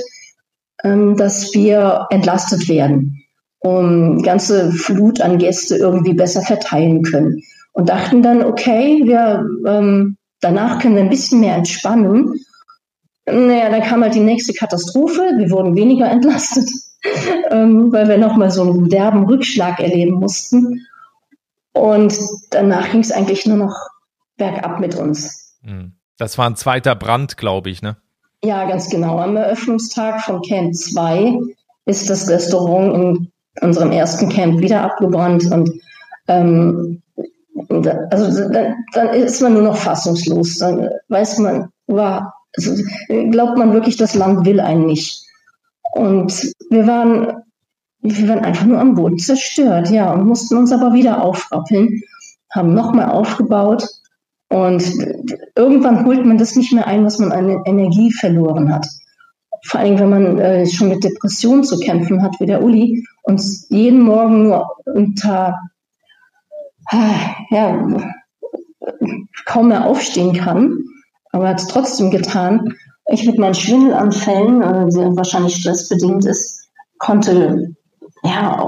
ähm, 0.83 1.17
dass 1.17 1.53
wir 1.53 2.07
entlastet 2.11 2.69
werden, 2.69 3.23
um 3.59 4.21
ganze 4.21 4.71
Flut 4.71 5.21
an 5.21 5.39
Gäste 5.39 5.75
irgendwie 5.75 6.13
besser 6.13 6.41
verteilen 6.41 7.03
können. 7.03 7.41
Und 7.73 7.89
dachten 7.89 8.21
dann, 8.21 8.43
okay, 8.43 9.01
wir 9.03 9.45
ähm, 9.65 10.17
danach 10.41 10.79
können 10.79 10.95
wir 10.95 11.03
ein 11.03 11.09
bisschen 11.09 11.39
mehr 11.39 11.55
entspannen. 11.55 12.33
Naja, 13.25 13.69
dann 13.69 13.83
kam 13.83 14.01
halt 14.01 14.15
die 14.15 14.19
nächste 14.19 14.53
Katastrophe. 14.53 15.21
Wir 15.37 15.49
wurden 15.49 15.75
weniger 15.75 16.07
entlastet 16.11 16.69
ähm, 17.51 17.91
weil 17.91 18.07
wir 18.07 18.17
nochmal 18.17 18.51
so 18.51 18.63
einen 18.63 18.89
derben 18.89 19.25
Rückschlag 19.25 19.79
erleben 19.79 20.15
mussten. 20.15 20.85
Und 21.73 22.13
danach 22.51 22.91
ging 22.91 23.01
es 23.01 23.11
eigentlich 23.11 23.45
nur 23.45 23.57
noch 23.57 23.75
bergab 24.37 24.79
mit 24.79 24.95
uns. 24.95 25.57
Hm. 25.63 25.93
Das 26.17 26.37
war 26.37 26.49
ein 26.49 26.55
zweiter 26.55 26.95
Brand, 26.95 27.37
glaube 27.37 27.69
ich, 27.69 27.81
ne? 27.81 27.97
Ja, 28.43 28.65
ganz 28.67 28.89
genau. 28.89 29.19
Am 29.19 29.35
Eröffnungstag 29.37 30.21
von 30.21 30.41
Camp 30.41 30.75
2 30.75 31.39
ist 31.85 32.09
das 32.09 32.29
Restaurant 32.29 32.93
in 32.93 33.31
unserem 33.61 33.91
ersten 33.91 34.29
Camp 34.29 34.61
wieder 34.61 34.81
abgebrannt 34.81 35.51
und 35.51 35.81
ähm, 36.27 37.01
also 38.11 38.49
dann, 38.49 38.75
dann, 38.93 39.09
ist 39.09 39.41
man 39.41 39.53
nur 39.53 39.63
noch 39.63 39.75
fassungslos. 39.75 40.59
Dann 40.59 40.89
weiß 41.09 41.39
man, 41.39 41.69
war, 41.87 42.33
also 42.55 42.73
glaubt 43.07 43.57
man 43.57 43.73
wirklich, 43.73 43.97
das 43.97 44.15
Land 44.15 44.45
will 44.45 44.59
einen 44.59 44.85
nicht. 44.85 45.25
Und 45.91 46.53
wir 46.69 46.87
waren, 46.87 47.43
wir 48.01 48.27
waren 48.27 48.39
einfach 48.39 48.65
nur 48.65 48.79
am 48.79 48.95
Boden 48.95 49.17
zerstört, 49.17 49.89
ja, 49.89 50.13
und 50.13 50.27
mussten 50.27 50.57
uns 50.57 50.71
aber 50.71 50.93
wieder 50.93 51.23
aufrappeln, 51.23 52.01
haben 52.51 52.73
nochmal 52.73 53.09
aufgebaut. 53.09 53.87
Und 54.49 54.83
irgendwann 55.55 56.05
holt 56.05 56.25
man 56.25 56.37
das 56.37 56.55
nicht 56.55 56.73
mehr 56.73 56.87
ein, 56.87 57.05
was 57.05 57.19
man 57.19 57.31
an 57.31 57.63
Energie 57.65 58.11
verloren 58.11 58.73
hat. 58.73 58.87
Vor 59.65 59.79
allem, 59.79 59.99
wenn 59.99 60.09
man 60.09 60.39
äh, 60.39 60.65
schon 60.65 60.89
mit 60.89 61.03
Depressionen 61.03 61.63
zu 61.63 61.79
kämpfen 61.79 62.23
hat, 62.23 62.39
wie 62.39 62.45
der 62.45 62.63
Uli, 62.63 63.05
und 63.23 63.41
jeden 63.69 64.01
Morgen 64.01 64.43
nur 64.43 64.75
unter, 64.85 65.55
äh, 66.91 67.53
ja, 67.53 67.87
kaum 69.45 69.67
mehr 69.67 69.85
aufstehen 69.85 70.33
kann, 70.33 70.79
aber 71.31 71.49
hat 71.49 71.59
es 71.59 71.67
trotzdem 71.67 72.09
getan 72.09 72.73
ich 73.11 73.25
mit 73.25 73.37
meinen 73.37 73.53
Schwindelanfällen, 73.53 74.61
äh, 74.61 75.17
wahrscheinlich 75.17 75.55
stressbedingt 75.55 76.25
ist, 76.25 76.69
konnte, 76.97 77.75
ja, 78.23 78.65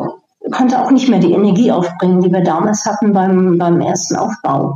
konnte 0.52 0.82
auch 0.82 0.92
nicht 0.92 1.10
mehr 1.10 1.20
die 1.20 1.34
Energie 1.34 1.72
aufbringen, 1.72 2.22
die 2.22 2.32
wir 2.32 2.44
damals 2.44 2.86
hatten 2.86 3.14
beim, 3.14 3.58
beim 3.58 3.82
ersten 3.82 4.16
Aufbau. 4.16 4.74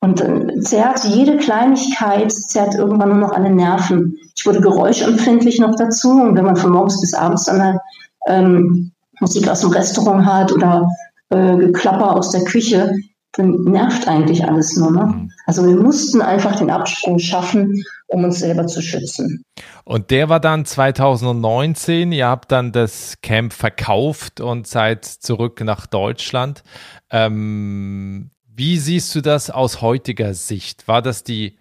Und 0.00 0.20
äh, 0.20 0.60
zerrt 0.60 1.04
jede 1.04 1.36
Kleinigkeit, 1.36 2.32
zerrt 2.32 2.74
irgendwann 2.74 3.10
nur 3.10 3.18
noch 3.18 3.32
an 3.32 3.44
den 3.44 3.56
Nerven. 3.56 4.16
Ich 4.36 4.44
wurde 4.44 4.60
geräuschempfindlich 4.60 5.58
noch 5.58 5.74
dazu 5.76 6.10
und 6.10 6.36
wenn 6.36 6.44
man 6.44 6.56
von 6.56 6.72
morgens 6.72 7.00
bis 7.00 7.14
abends 7.14 7.44
dann 7.44 7.62
halt, 7.62 7.78
ähm, 8.26 8.92
Musik 9.20 9.48
aus 9.48 9.60
dem 9.60 9.70
Restaurant 9.70 10.26
hat 10.26 10.52
oder 10.52 10.88
äh, 11.30 11.56
Geklapper 11.56 12.14
aus 12.14 12.30
der 12.30 12.44
Küche, 12.44 12.94
nervt 13.38 14.08
eigentlich 14.08 14.44
alles 14.44 14.76
nur. 14.76 14.90
Ne? 14.90 15.06
Mhm. 15.06 15.32
Also 15.46 15.66
wir 15.66 15.76
mussten 15.76 16.22
einfach 16.22 16.56
den 16.58 16.70
Absprung 16.70 17.18
schaffen, 17.18 17.84
um 18.06 18.24
uns 18.24 18.38
selber 18.38 18.66
zu 18.66 18.82
schützen. 18.82 19.44
Und 19.84 20.10
der 20.10 20.28
war 20.28 20.40
dann 20.40 20.64
2019. 20.64 22.12
Ihr 22.12 22.28
habt 22.28 22.52
dann 22.52 22.72
das 22.72 23.18
Camp 23.22 23.52
verkauft 23.52 24.40
und 24.40 24.66
seid 24.66 25.04
zurück 25.04 25.60
nach 25.62 25.86
Deutschland. 25.86 26.62
Ähm, 27.10 28.30
wie 28.46 28.78
siehst 28.78 29.14
du 29.14 29.20
das 29.20 29.50
aus 29.50 29.82
heutiger 29.82 30.34
Sicht? 30.34 30.88
War 30.88 31.02
das 31.02 31.24
die 31.24 31.58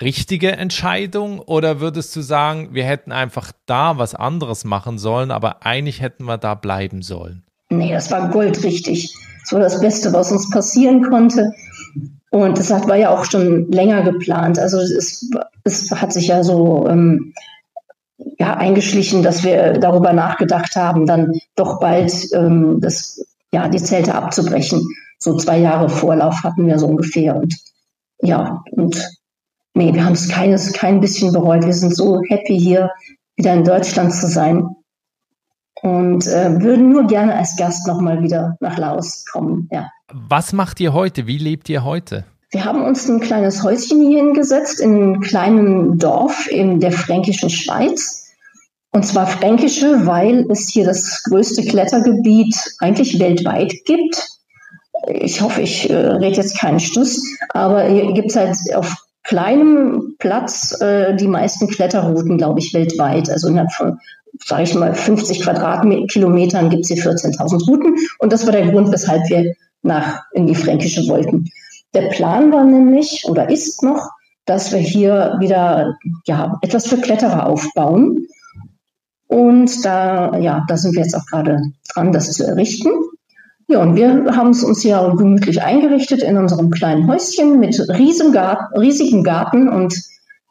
richtige 0.00 0.52
Entscheidung 0.52 1.40
oder 1.40 1.80
würdest 1.80 2.14
du 2.16 2.22
sagen, 2.22 2.70
wir 2.72 2.84
hätten 2.84 3.12
einfach 3.12 3.52
da 3.66 3.98
was 3.98 4.14
anderes 4.14 4.64
machen 4.64 4.98
sollen, 4.98 5.30
aber 5.30 5.66
eigentlich 5.66 6.00
hätten 6.00 6.24
wir 6.24 6.38
da 6.38 6.54
bleiben 6.54 7.02
sollen? 7.02 7.44
Nee, 7.68 7.92
das 7.92 8.10
war 8.10 8.30
goldrichtig. 8.30 9.14
Das 9.50 9.52
war 9.52 9.60
das 9.60 9.80
Beste, 9.80 10.12
was 10.12 10.30
uns 10.30 10.48
passieren 10.50 11.02
konnte. 11.02 11.52
Und 12.30 12.56
das 12.56 12.70
war 12.70 12.96
ja 12.96 13.10
auch 13.10 13.24
schon 13.24 13.70
länger 13.72 14.02
geplant. 14.02 14.60
Also 14.60 14.78
es, 14.78 15.28
es 15.64 15.90
hat 15.90 16.12
sich 16.12 16.28
ja 16.28 16.44
so 16.44 16.86
ähm, 16.88 17.34
ja, 18.38 18.54
eingeschlichen, 18.54 19.24
dass 19.24 19.42
wir 19.42 19.72
darüber 19.72 20.12
nachgedacht 20.12 20.76
haben, 20.76 21.04
dann 21.04 21.32
doch 21.56 21.80
bald 21.80 22.12
ähm, 22.32 22.78
das, 22.80 23.26
ja, 23.52 23.68
die 23.68 23.82
Zelte 23.82 24.14
abzubrechen. 24.14 24.86
So 25.18 25.36
zwei 25.36 25.58
Jahre 25.58 25.88
Vorlauf 25.88 26.44
hatten 26.44 26.68
wir 26.68 26.78
so 26.78 26.86
ungefähr. 26.86 27.34
Und 27.34 27.56
ja, 28.22 28.62
und 28.70 29.04
nee, 29.74 29.92
wir 29.92 30.04
haben 30.04 30.12
es 30.12 30.28
kein 30.28 31.00
bisschen 31.00 31.32
bereut. 31.32 31.66
Wir 31.66 31.74
sind 31.74 31.96
so 31.96 32.20
happy 32.28 32.56
hier 32.56 32.90
wieder 33.34 33.54
in 33.54 33.64
Deutschland 33.64 34.14
zu 34.14 34.28
sein 34.28 34.76
und 35.82 36.26
äh, 36.26 36.60
würden 36.60 36.90
nur 36.90 37.06
gerne 37.06 37.34
als 37.34 37.56
Gast 37.56 37.86
nochmal 37.86 38.22
wieder 38.22 38.56
nach 38.60 38.76
Laos 38.78 39.24
kommen. 39.30 39.68
Ja. 39.72 39.90
Was 40.12 40.52
macht 40.52 40.80
ihr 40.80 40.92
heute? 40.92 41.26
Wie 41.26 41.38
lebt 41.38 41.68
ihr 41.68 41.84
heute? 41.84 42.24
Wir 42.50 42.64
haben 42.64 42.82
uns 42.82 43.08
ein 43.08 43.20
kleines 43.20 43.62
Häuschen 43.62 44.00
hier 44.00 44.18
hingesetzt 44.18 44.80
in 44.80 44.94
einem 44.94 45.20
kleinen 45.20 45.98
Dorf 45.98 46.48
in 46.48 46.80
der 46.80 46.92
fränkischen 46.92 47.48
Schweiz. 47.48 48.28
Und 48.92 49.06
zwar 49.06 49.28
fränkische, 49.28 50.04
weil 50.04 50.50
es 50.50 50.68
hier 50.68 50.84
das 50.84 51.22
größte 51.22 51.64
Klettergebiet 51.64 52.56
eigentlich 52.80 53.20
weltweit 53.20 53.72
gibt. 53.84 54.26
Ich 55.08 55.40
hoffe, 55.40 55.62
ich 55.62 55.88
äh, 55.88 55.94
rede 55.94 56.36
jetzt 56.36 56.58
keinen 56.58 56.80
Stuss, 56.80 57.22
aber 57.50 57.84
hier 57.84 58.12
gibt 58.12 58.30
es 58.30 58.36
halt 58.36 58.56
auf 58.74 58.96
kleinem 59.22 60.16
Platz 60.18 60.78
äh, 60.80 61.14
die 61.14 61.28
meisten 61.28 61.68
Kletterrouten, 61.68 62.36
glaube 62.36 62.58
ich, 62.58 62.74
weltweit. 62.74 63.30
Also 63.30 63.46
innerhalb 63.46 63.72
von, 63.72 64.00
sage 64.44 64.62
ich 64.62 64.74
mal, 64.74 64.94
50 64.94 65.42
Quadratkilometern 65.42 66.70
gibt 66.70 66.82
es 66.82 66.88
hier 66.88 67.02
14.000 67.02 67.68
Routen. 67.68 67.94
Und 68.18 68.32
das 68.32 68.46
war 68.46 68.52
der 68.52 68.70
Grund, 68.70 68.92
weshalb 68.92 69.28
wir 69.28 69.54
nach 69.82 70.22
in 70.32 70.46
die 70.46 70.54
Fränkische 70.54 71.06
wollten. 71.08 71.46
Der 71.94 72.08
Plan 72.08 72.52
war 72.52 72.64
nämlich 72.64 73.24
oder 73.28 73.50
ist 73.50 73.82
noch, 73.82 74.10
dass 74.46 74.72
wir 74.72 74.78
hier 74.78 75.36
wieder 75.38 75.96
ja, 76.26 76.58
etwas 76.62 76.86
für 76.86 76.98
Kletterer 76.98 77.46
aufbauen. 77.46 78.26
Und 79.26 79.84
da, 79.84 80.36
ja, 80.38 80.64
da 80.68 80.76
sind 80.76 80.94
wir 80.94 81.02
jetzt 81.02 81.14
auch 81.14 81.26
gerade 81.26 81.60
dran, 81.94 82.12
das 82.12 82.32
zu 82.32 82.46
errichten. 82.46 82.90
Ja, 83.68 83.80
und 83.80 83.94
wir 83.94 84.36
haben 84.36 84.50
es 84.50 84.64
uns 84.64 84.82
ja 84.82 85.08
gemütlich 85.14 85.62
eingerichtet 85.62 86.22
in 86.22 86.36
unserem 86.36 86.70
kleinen 86.70 87.06
Häuschen 87.06 87.60
mit 87.60 87.78
riesigem 87.88 88.32
Garten, 88.32 88.76
riesigem 88.76 89.22
Garten 89.22 89.68
und 89.68 89.94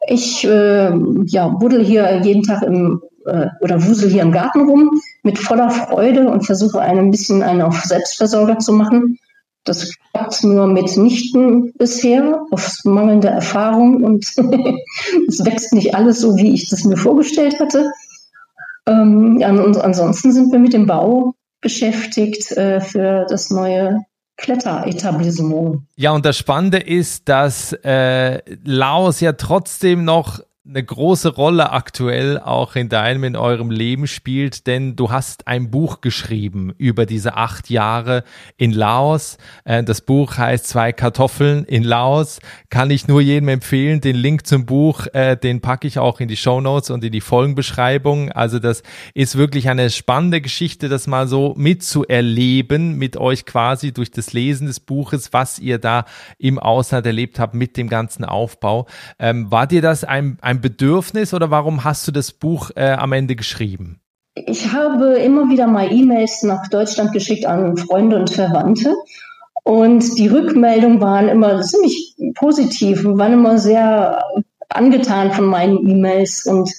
ich 0.08 0.44
äh, 0.46 0.90
ja, 1.26 1.48
buddel 1.48 1.84
hier 1.84 2.22
jeden 2.22 2.42
Tag 2.42 2.62
im 2.62 3.02
äh, 3.26 3.46
oder 3.60 3.86
wusel 3.86 4.10
hier 4.10 4.22
im 4.22 4.32
Garten 4.32 4.68
rum 4.68 5.00
mit 5.22 5.38
voller 5.38 5.70
Freude 5.70 6.28
und 6.28 6.46
versuche 6.46 6.80
ein 6.80 7.10
bisschen 7.10 7.42
einen 7.42 7.62
auf 7.62 7.82
Selbstversorger 7.82 8.58
zu 8.58 8.72
machen. 8.72 9.18
Das 9.64 9.94
klappt 10.12 10.42
nur 10.42 10.66
mitnichten 10.66 11.72
bisher, 11.74 12.42
auf 12.50 12.78
mangelnde 12.84 13.28
Erfahrung 13.28 14.02
und 14.02 14.24
es 15.28 15.44
wächst 15.44 15.72
nicht 15.74 15.94
alles 15.94 16.20
so, 16.20 16.36
wie 16.36 16.54
ich 16.54 16.70
das 16.70 16.84
mir 16.84 16.96
vorgestellt 16.96 17.60
hatte. 17.60 17.90
Ähm, 18.86 19.38
ja, 19.38 19.50
und 19.50 19.76
ansonsten 19.76 20.32
sind 20.32 20.50
wir 20.50 20.58
mit 20.58 20.72
dem 20.72 20.86
Bau 20.86 21.34
beschäftigt 21.60 22.52
äh, 22.52 22.80
für 22.80 23.26
das 23.28 23.50
neue 23.50 24.00
Kletteretablissement. 24.38 25.82
Ja, 25.96 26.12
und 26.12 26.24
das 26.24 26.38
Spannende 26.38 26.78
ist, 26.78 27.28
dass 27.28 27.74
äh, 27.84 28.40
Laos 28.64 29.20
ja 29.20 29.34
trotzdem 29.34 30.04
noch 30.04 30.40
eine 30.70 30.84
große 30.84 31.30
Rolle 31.30 31.72
aktuell 31.72 32.38
auch 32.38 32.76
in 32.76 32.88
deinem, 32.88 33.24
in 33.24 33.34
eurem 33.34 33.70
Leben 33.72 34.06
spielt, 34.06 34.68
denn 34.68 34.94
du 34.94 35.10
hast 35.10 35.48
ein 35.48 35.68
Buch 35.72 36.00
geschrieben 36.00 36.72
über 36.78 37.06
diese 37.06 37.36
acht 37.36 37.70
Jahre 37.70 38.22
in 38.56 38.70
Laos. 38.70 39.36
Äh, 39.64 39.82
das 39.82 40.00
Buch 40.00 40.38
heißt 40.38 40.68
Zwei 40.68 40.92
Kartoffeln 40.92 41.64
in 41.64 41.82
Laos. 41.82 42.38
Kann 42.68 42.92
ich 42.92 43.08
nur 43.08 43.20
jedem 43.20 43.48
empfehlen. 43.48 44.00
Den 44.00 44.14
Link 44.14 44.46
zum 44.46 44.64
Buch, 44.64 45.08
äh, 45.12 45.36
den 45.36 45.60
packe 45.60 45.88
ich 45.88 45.98
auch 45.98 46.20
in 46.20 46.28
die 46.28 46.36
Show 46.36 46.60
Notes 46.60 46.90
und 46.90 47.02
in 47.02 47.10
die 47.10 47.20
Folgenbeschreibung. 47.20 48.30
Also 48.30 48.60
das 48.60 48.84
ist 49.12 49.36
wirklich 49.36 49.68
eine 49.68 49.90
spannende 49.90 50.40
Geschichte, 50.40 50.88
das 50.88 51.08
mal 51.08 51.26
so 51.26 51.54
mitzuerleben 51.56 52.96
mit 52.96 53.16
euch 53.16 53.44
quasi 53.44 53.92
durch 53.92 54.12
das 54.12 54.32
Lesen 54.32 54.68
des 54.68 54.78
Buches, 54.78 55.32
was 55.32 55.58
ihr 55.58 55.78
da 55.78 56.04
im 56.38 56.60
Ausland 56.60 57.06
erlebt 57.06 57.40
habt 57.40 57.54
mit 57.54 57.76
dem 57.76 57.88
ganzen 57.88 58.24
Aufbau. 58.24 58.86
Ähm, 59.18 59.50
war 59.50 59.66
dir 59.66 59.82
das 59.82 60.04
ein, 60.04 60.38
ein 60.40 60.59
Bedürfnis 60.60 61.34
oder 61.34 61.50
warum 61.50 61.84
hast 61.84 62.06
du 62.06 62.12
das 62.12 62.32
Buch 62.32 62.70
äh, 62.76 62.92
am 62.92 63.12
Ende 63.12 63.36
geschrieben? 63.36 64.00
Ich 64.34 64.72
habe 64.72 65.14
immer 65.14 65.50
wieder 65.50 65.66
mal 65.66 65.92
E-Mails 65.92 66.42
nach 66.44 66.68
Deutschland 66.68 67.12
geschickt 67.12 67.46
an 67.46 67.76
Freunde 67.76 68.16
und 68.16 68.30
Verwandte. 68.30 68.94
Und 69.64 70.18
die 70.18 70.28
Rückmeldungen 70.28 71.00
waren 71.00 71.28
immer 71.28 71.60
ziemlich 71.62 72.16
positiv 72.34 73.04
und 73.04 73.18
waren 73.18 73.34
immer 73.34 73.58
sehr 73.58 74.22
angetan 74.68 75.32
von 75.32 75.46
meinen 75.46 75.86
E-Mails 75.88 76.46
und, 76.46 76.72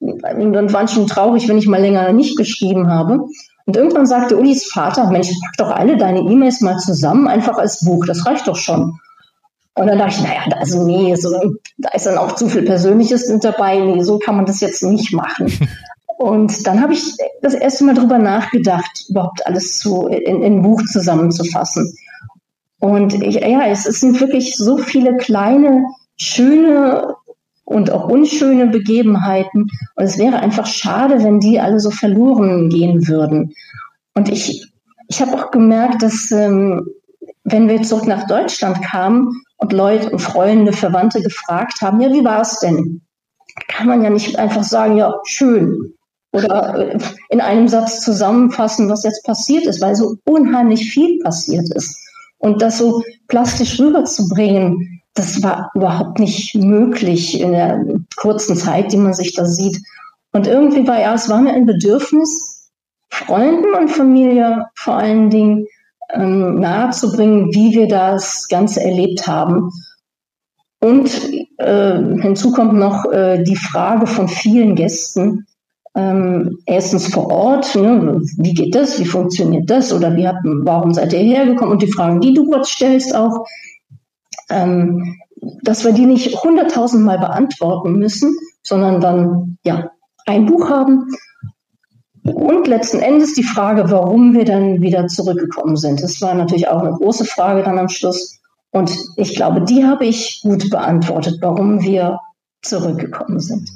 und 0.00 0.72
waren 0.72 0.88
schon 0.88 1.06
traurig, 1.06 1.48
wenn 1.48 1.58
ich 1.58 1.66
mal 1.66 1.80
länger 1.80 2.12
nicht 2.12 2.36
geschrieben 2.36 2.88
habe. 2.88 3.20
Und 3.66 3.76
irgendwann 3.76 4.06
sagte 4.06 4.38
Ulis 4.38 4.70
Vater, 4.70 5.10
Mensch, 5.10 5.28
pack 5.28 5.56
doch 5.58 5.70
alle 5.70 5.96
deine 5.96 6.20
E-Mails 6.20 6.60
mal 6.60 6.78
zusammen, 6.78 7.26
einfach 7.26 7.58
als 7.58 7.84
Buch, 7.84 8.04
das 8.06 8.26
reicht 8.26 8.46
doch 8.46 8.56
schon. 8.56 8.98
Und 9.76 9.88
dann 9.88 9.98
dachte 9.98 10.14
ich, 10.16 10.22
naja, 10.22 10.40
also 10.58 10.84
nee, 10.84 11.14
so, 11.16 11.30
da 11.76 11.90
ist 11.90 12.06
dann 12.06 12.16
auch 12.16 12.34
zu 12.34 12.48
viel 12.48 12.62
Persönliches 12.62 13.28
mit 13.28 13.44
dabei. 13.44 13.78
Nee, 13.78 14.02
so 14.02 14.18
kann 14.18 14.36
man 14.36 14.46
das 14.46 14.60
jetzt 14.60 14.82
nicht 14.82 15.12
machen. 15.12 15.52
Und 16.18 16.66
dann 16.66 16.80
habe 16.80 16.94
ich 16.94 17.14
das 17.42 17.52
erste 17.52 17.84
Mal 17.84 17.94
drüber 17.94 18.16
nachgedacht, 18.16 19.04
überhaupt 19.10 19.46
alles 19.46 19.78
zu, 19.78 20.06
in, 20.06 20.42
in 20.42 20.54
ein 20.54 20.62
Buch 20.62 20.82
zusammenzufassen. 20.90 21.94
Und 22.78 23.22
ich, 23.22 23.34
ja, 23.34 23.66
es, 23.66 23.84
es 23.84 24.00
sind 24.00 24.18
wirklich 24.18 24.56
so 24.56 24.78
viele 24.78 25.18
kleine, 25.18 25.84
schöne 26.16 27.14
und 27.64 27.90
auch 27.90 28.08
unschöne 28.08 28.68
Begebenheiten. 28.68 29.68
Und 29.94 30.04
es 30.04 30.16
wäre 30.16 30.38
einfach 30.38 30.66
schade, 30.66 31.22
wenn 31.22 31.38
die 31.38 31.60
alle 31.60 31.80
so 31.80 31.90
verloren 31.90 32.70
gehen 32.70 33.06
würden. 33.08 33.52
Und 34.14 34.30
ich, 34.30 34.72
ich 35.08 35.20
habe 35.20 35.34
auch 35.34 35.50
gemerkt, 35.50 36.02
dass 36.02 36.30
ähm, 36.30 36.86
wenn 37.44 37.68
wir 37.68 37.82
zurück 37.82 38.06
nach 38.06 38.26
Deutschland 38.26 38.82
kamen, 38.82 39.42
und 39.58 39.72
Leute 39.72 40.10
und 40.10 40.18
Freunde, 40.18 40.72
Verwandte 40.72 41.22
gefragt 41.22 41.80
haben, 41.80 42.00
ja, 42.00 42.12
wie 42.12 42.24
war 42.24 42.42
es 42.42 42.58
denn? 42.60 43.02
Kann 43.68 43.86
man 43.86 44.02
ja 44.02 44.10
nicht 44.10 44.38
einfach 44.38 44.64
sagen, 44.64 44.96
ja, 44.96 45.14
schön. 45.24 45.94
Oder 46.32 46.92
äh, 46.92 46.98
in 47.30 47.40
einem 47.40 47.68
Satz 47.68 48.02
zusammenfassen, 48.02 48.88
was 48.88 49.04
jetzt 49.04 49.24
passiert 49.24 49.64
ist, 49.66 49.80
weil 49.80 49.94
so 49.94 50.16
unheimlich 50.24 50.90
viel 50.90 51.18
passiert 51.20 51.70
ist. 51.74 51.96
Und 52.38 52.60
das 52.60 52.78
so 52.78 53.02
plastisch 53.28 53.80
rüberzubringen, 53.80 55.00
das 55.14 55.42
war 55.42 55.70
überhaupt 55.74 56.18
nicht 56.18 56.54
möglich 56.54 57.40
in 57.40 57.52
der 57.52 57.82
kurzen 58.16 58.56
Zeit, 58.56 58.92
die 58.92 58.98
man 58.98 59.14
sich 59.14 59.34
da 59.34 59.46
sieht. 59.46 59.78
Und 60.32 60.46
irgendwie 60.46 60.86
war 60.86 61.00
ja, 61.00 61.14
es 61.14 61.30
war 61.30 61.40
mir 61.40 61.54
ein 61.54 61.64
Bedürfnis, 61.64 62.70
Freunden 63.08 63.72
und 63.74 63.88
Familie 63.88 64.66
vor 64.74 64.96
allen 64.96 65.30
Dingen 65.30 65.66
ähm, 66.12 66.60
nahezubringen, 66.60 67.52
wie 67.52 67.74
wir 67.74 67.88
das 67.88 68.48
Ganze 68.48 68.82
erlebt 68.82 69.26
haben. 69.26 69.70
Und 70.80 71.10
äh, 71.58 71.98
hinzu 72.20 72.52
kommt 72.52 72.74
noch 72.74 73.10
äh, 73.10 73.42
die 73.42 73.56
Frage 73.56 74.06
von 74.06 74.28
vielen 74.28 74.74
Gästen, 74.74 75.46
ähm, 75.96 76.58
erstens 76.66 77.08
vor 77.08 77.30
Ort, 77.30 77.74
ne, 77.74 78.20
wie 78.36 78.52
geht 78.52 78.74
das, 78.74 79.00
wie 79.00 79.06
funktioniert 79.06 79.70
das 79.70 79.94
oder 79.94 80.14
wie 80.14 80.28
hat, 80.28 80.36
warum 80.44 80.92
seid 80.92 81.14
ihr 81.14 81.20
hergekommen 81.20 81.72
und 81.72 81.82
die 81.82 81.90
Fragen, 81.90 82.20
die 82.20 82.34
du 82.34 82.50
dort 82.50 82.66
stellst 82.66 83.16
auch, 83.16 83.46
ähm, 84.50 85.16
dass 85.62 85.84
wir 85.84 85.92
die 85.92 86.04
nicht 86.04 86.42
hunderttausendmal 86.42 87.18
beantworten 87.18 87.94
müssen, 87.94 88.36
sondern 88.62 89.00
dann 89.00 89.58
ja 89.64 89.90
ein 90.26 90.44
Buch 90.44 90.68
haben, 90.68 91.06
und 92.34 92.66
letzten 92.66 93.00
Endes 93.00 93.34
die 93.34 93.42
Frage, 93.42 93.90
warum 93.90 94.34
wir 94.34 94.44
dann 94.44 94.80
wieder 94.80 95.06
zurückgekommen 95.06 95.76
sind. 95.76 96.02
Das 96.02 96.20
war 96.20 96.34
natürlich 96.34 96.68
auch 96.68 96.82
eine 96.82 96.92
große 96.92 97.24
Frage 97.24 97.62
dann 97.62 97.78
am 97.78 97.88
Schluss. 97.88 98.40
Und 98.70 98.96
ich 99.16 99.34
glaube, 99.34 99.62
die 99.62 99.84
habe 99.84 100.04
ich 100.04 100.40
gut 100.42 100.70
beantwortet, 100.70 101.38
warum 101.40 101.82
wir 101.82 102.20
zurückgekommen 102.62 103.40
sind. 103.40 103.70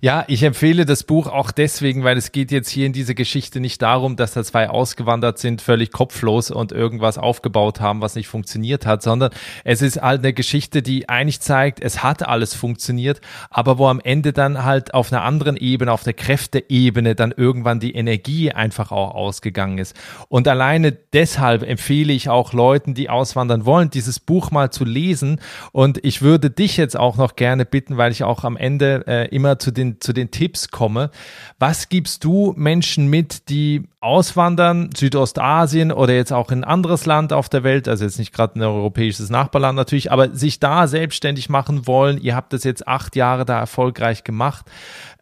Ja, 0.00 0.24
ich 0.28 0.42
empfehle 0.42 0.84
das 0.86 1.04
Buch 1.04 1.26
auch 1.26 1.50
deswegen, 1.50 2.04
weil 2.04 2.16
es 2.16 2.32
geht 2.32 2.50
jetzt 2.50 2.68
hier 2.68 2.86
in 2.86 2.92
dieser 2.92 3.14
Geschichte 3.14 3.60
nicht 3.60 3.82
darum, 3.82 4.16
dass 4.16 4.32
da 4.32 4.44
zwei 4.44 4.68
ausgewandert 4.68 5.38
sind, 5.38 5.62
völlig 5.62 5.92
kopflos 5.92 6.50
und 6.50 6.72
irgendwas 6.72 7.18
aufgebaut 7.18 7.80
haben, 7.80 8.00
was 8.00 8.14
nicht 8.14 8.28
funktioniert 8.28 8.86
hat, 8.86 9.02
sondern 9.02 9.30
es 9.64 9.82
ist 9.82 10.00
halt 10.00 10.22
eine 10.22 10.32
Geschichte, 10.32 10.82
die 10.82 11.08
eigentlich 11.08 11.40
zeigt, 11.40 11.80
es 11.80 12.02
hat 12.02 12.26
alles 12.26 12.54
funktioniert, 12.54 13.20
aber 13.50 13.78
wo 13.78 13.88
am 13.88 14.00
Ende 14.00 14.32
dann 14.32 14.64
halt 14.64 14.94
auf 14.94 15.12
einer 15.12 15.22
anderen 15.22 15.56
Ebene, 15.56 15.92
auf 15.92 16.02
der 16.02 16.14
Kräfteebene 16.14 17.14
dann 17.14 17.32
irgendwann 17.36 17.80
die 17.80 17.94
Energie 17.94 18.52
einfach 18.52 18.92
auch 18.92 19.14
ausgegangen 19.14 19.78
ist. 19.78 19.96
Und 20.28 20.48
alleine 20.48 20.92
deshalb 20.92 21.62
empfehle 21.62 22.12
ich 22.12 22.28
auch 22.28 22.52
Leuten, 22.52 22.94
die 22.94 23.10
auswandern 23.10 23.64
wollen, 23.64 23.90
dieses 23.90 24.20
Buch 24.20 24.50
mal 24.50 24.70
zu 24.70 24.84
lesen. 24.84 25.40
Und 25.72 26.04
ich 26.04 26.22
würde 26.22 26.50
dich 26.50 26.76
jetzt 26.76 26.96
auch 26.96 27.16
noch 27.16 27.36
gerne 27.36 27.64
bitten, 27.64 27.96
weil 27.96 28.12
ich 28.12 28.24
auch 28.24 28.44
am 28.44 28.56
Ende 28.56 29.04
äh, 29.06 29.28
immer 29.34 29.55
zu 29.58 29.70
den, 29.70 30.00
zu 30.00 30.12
den 30.12 30.30
Tipps 30.30 30.70
komme. 30.70 31.10
Was 31.58 31.88
gibst 31.88 32.24
du 32.24 32.54
Menschen 32.56 33.08
mit, 33.08 33.48
die 33.48 33.88
auswandern, 34.00 34.90
Südostasien 34.96 35.90
oder 35.90 36.14
jetzt 36.14 36.32
auch 36.32 36.50
in 36.50 36.60
ein 36.60 36.64
anderes 36.64 37.06
Land 37.06 37.32
auf 37.32 37.48
der 37.48 37.64
Welt, 37.64 37.88
also 37.88 38.04
jetzt 38.04 38.18
nicht 38.18 38.32
gerade 38.32 38.58
ein 38.58 38.62
europäisches 38.62 39.30
Nachbarland 39.30 39.76
natürlich, 39.76 40.12
aber 40.12 40.30
sich 40.30 40.60
da 40.60 40.86
selbstständig 40.86 41.48
machen 41.48 41.86
wollen? 41.86 42.20
Ihr 42.20 42.36
habt 42.36 42.52
das 42.52 42.64
jetzt 42.64 42.86
acht 42.86 43.16
Jahre 43.16 43.44
da 43.44 43.58
erfolgreich 43.58 44.24
gemacht. 44.24 44.66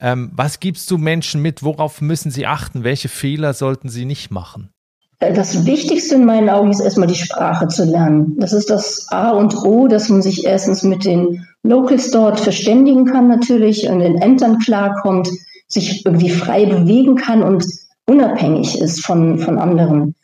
Ähm, 0.01 0.31
was 0.35 0.61
gibst 0.61 0.90
du 0.90 0.99
Menschen 0.99 1.40
mit? 1.40 1.62
Worauf 1.62 2.01
müssen 2.01 2.31
sie 2.31 2.47
achten? 2.47 2.85
Welche 2.85 3.09
Fehler 3.09 3.55
sollten 3.55 3.88
sie 3.88 4.05
nicht 4.05 4.31
machen? 4.31 4.70
Das 5.18 5.64
Wichtigste 5.64 6.16
in 6.16 6.24
meinen 6.24 6.50
Augen 6.50 6.70
ist 6.70 6.81
erstmal 6.81 7.09
die 7.09 7.14
Sprache 7.14 7.68
zu 7.68 7.85
lernen. 7.85 8.37
Das 8.38 8.53
ist 8.53 8.70
das 8.70 9.07
A 9.11 9.31
und 9.31 9.57
O, 9.64 9.87
dass 9.87 10.09
man 10.09 10.22
sich 10.22 10.44
erstens 10.44 10.83
mit 10.83 11.05
den 11.05 11.46
Locals 11.62 12.11
dort 12.11 12.40
verständigen 12.40 13.07
kann 13.07 13.29
natürlich, 13.29 13.85
in 13.85 14.00
den 14.00 14.18
Ämtern 14.18 14.59
klarkommt, 14.59 15.29
sich 15.68 16.05
irgendwie 16.05 16.31
frei 16.31 16.66
bewegen 16.66 17.16
kann 17.16 17.42
und 17.42 17.64
unabhängig 18.07 18.81
ist 18.81 19.05
von, 19.05 19.38
von 19.38 19.59
anderen. 19.59 20.14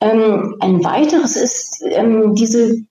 Ähm, 0.00 0.56
ein 0.60 0.84
weiteres 0.84 1.36
ist, 1.36 1.82
ähm, 1.90 2.34
diese 2.34 2.84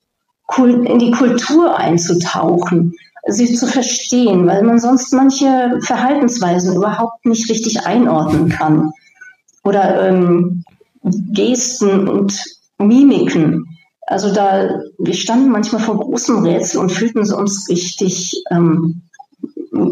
in 0.58 0.98
die 0.98 1.12
Kultur 1.12 1.78
einzutauchen, 1.78 2.94
sie 3.26 3.54
zu 3.54 3.66
verstehen, 3.66 4.46
weil 4.48 4.64
man 4.64 4.80
sonst 4.80 5.12
manche 5.12 5.78
Verhaltensweisen 5.82 6.74
überhaupt 6.74 7.24
nicht 7.24 7.48
richtig 7.48 7.86
einordnen 7.86 8.48
kann. 8.48 8.90
Oder 9.62 10.08
ähm, 10.08 10.64
Gesten 11.02 12.08
und 12.08 12.42
Mimiken. 12.78 13.66
Also 14.06 14.32
da, 14.34 14.68
wir 14.98 15.14
standen 15.14 15.50
manchmal 15.50 15.80
vor 15.80 15.98
großem 15.98 16.44
Rätsel 16.44 16.80
und 16.80 16.90
fühlten 16.90 17.20
uns 17.32 17.68
richtig 17.68 18.42
ähm, 18.50 19.02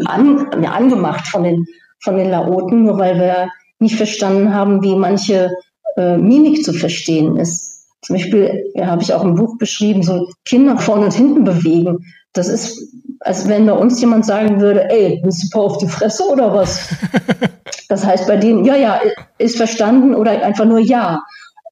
an, 0.05 0.47
angemacht 0.65 1.27
von 1.27 1.43
den, 1.43 1.65
von 2.01 2.17
den 2.17 2.29
Laoten, 2.29 2.83
nur 2.83 2.97
weil 2.97 3.17
wir 3.17 3.49
nicht 3.79 3.95
verstanden 3.95 4.53
haben, 4.53 4.83
wie 4.83 4.95
manche 4.95 5.51
äh, 5.95 6.17
Mimik 6.17 6.63
zu 6.63 6.73
verstehen 6.73 7.37
ist. 7.37 7.87
Zum 8.01 8.15
Beispiel 8.15 8.71
ja, 8.75 8.87
habe 8.87 9.01
ich 9.01 9.13
auch 9.13 9.23
im 9.23 9.35
Buch 9.35 9.57
beschrieben, 9.57 10.03
so 10.03 10.29
Kinder 10.45 10.77
vorne 10.77 11.05
und 11.05 11.13
hinten 11.13 11.43
bewegen. 11.43 12.05
Das 12.33 12.47
ist, 12.47 12.93
als 13.21 13.47
wenn 13.47 13.65
bei 13.65 13.73
uns 13.73 13.99
jemand 13.99 14.25
sagen 14.25 14.61
würde, 14.61 14.89
ey, 14.89 15.19
willst 15.23 15.53
du 15.53 15.59
auf 15.59 15.77
die 15.77 15.87
Fresse 15.87 16.23
oder 16.23 16.53
was? 16.53 16.89
das 17.89 18.05
heißt 18.05 18.27
bei 18.27 18.37
denen, 18.37 18.65
ja, 18.65 18.75
ja, 18.75 19.01
ist 19.37 19.57
verstanden 19.57 20.15
oder 20.15 20.31
einfach 20.43 20.65
nur 20.65 20.79
ja. 20.79 21.21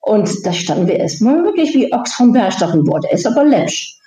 Und 0.02 0.30
da 0.44 0.52
standen 0.52 0.86
wir 0.86 0.96
erstmal 0.96 1.44
wirklich 1.44 1.74
wie 1.74 1.92
Ochs 1.92 2.14
vom 2.14 2.32
Bergstach 2.32 2.74
im 2.74 2.86
Wort. 2.86 3.04
Er 3.06 3.12
ist 3.12 3.26
aber 3.26 3.44
läppsch. 3.44 3.98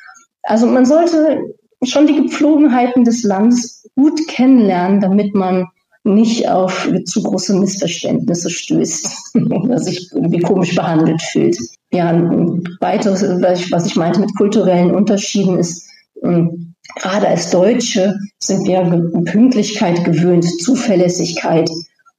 Also 0.43 0.65
man 0.65 0.86
sollte 0.86 1.39
schon 1.84 2.08
die 2.08 2.15
Gepflogenheiten 2.15 3.04
des 3.04 3.23
Landes 3.23 3.88
gut 3.95 4.19
kennenlernen, 4.27 5.01
damit 5.01 5.36
man 5.36 5.67
nicht 6.04 6.49
auf 6.49 6.89
zu 7.06 7.21
große 7.21 7.56
Missverständnisse 7.56 8.49
stößt 8.49 9.36
oder 9.51 9.77
sich 9.77 10.10
irgendwie 10.13 10.39
komisch 10.39 10.75
behandelt 10.75 11.21
fühlt. 11.21 11.58
Ja, 11.91 12.10
ein 12.10 12.63
weiteres, 12.80 13.23
was 13.71 13.86
ich 13.86 13.95
meinte 13.95 14.19
mit 14.19 14.36
kulturellen 14.36 14.95
Unterschieden 14.95 15.60
ist, 15.60 15.88
ähm, 16.23 16.71
gerade 16.96 17.28
als 17.28 17.50
Deutsche 17.52 18.17
sind 18.39 18.67
wir 18.67 18.82
Pünktlichkeit 19.26 20.04
gewöhnt, 20.04 20.46
Zuverlässigkeit. 20.62 21.70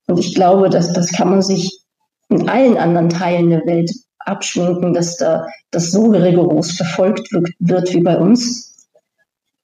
Und 0.07 0.18
ich 0.18 0.35
glaube, 0.35 0.70
dass 0.70 0.92
das 0.92 1.12
kann 1.12 1.31
man 1.31 1.42
sich 1.42 1.79
in 2.29 2.48
allen 2.48 2.77
anderen 2.77 3.09
Teilen 3.09 3.51
der 3.51 3.66
Welt 3.66 3.90
abschminken, 4.20 4.94
dass 4.94 5.16
da 5.16 5.46
das 5.70 5.90
so 5.90 6.11
rigoros 6.11 6.72
verfolgt 6.72 7.29
wird, 7.59 7.94
wie 7.94 8.01
bei 8.03 8.16
uns. 8.16 8.88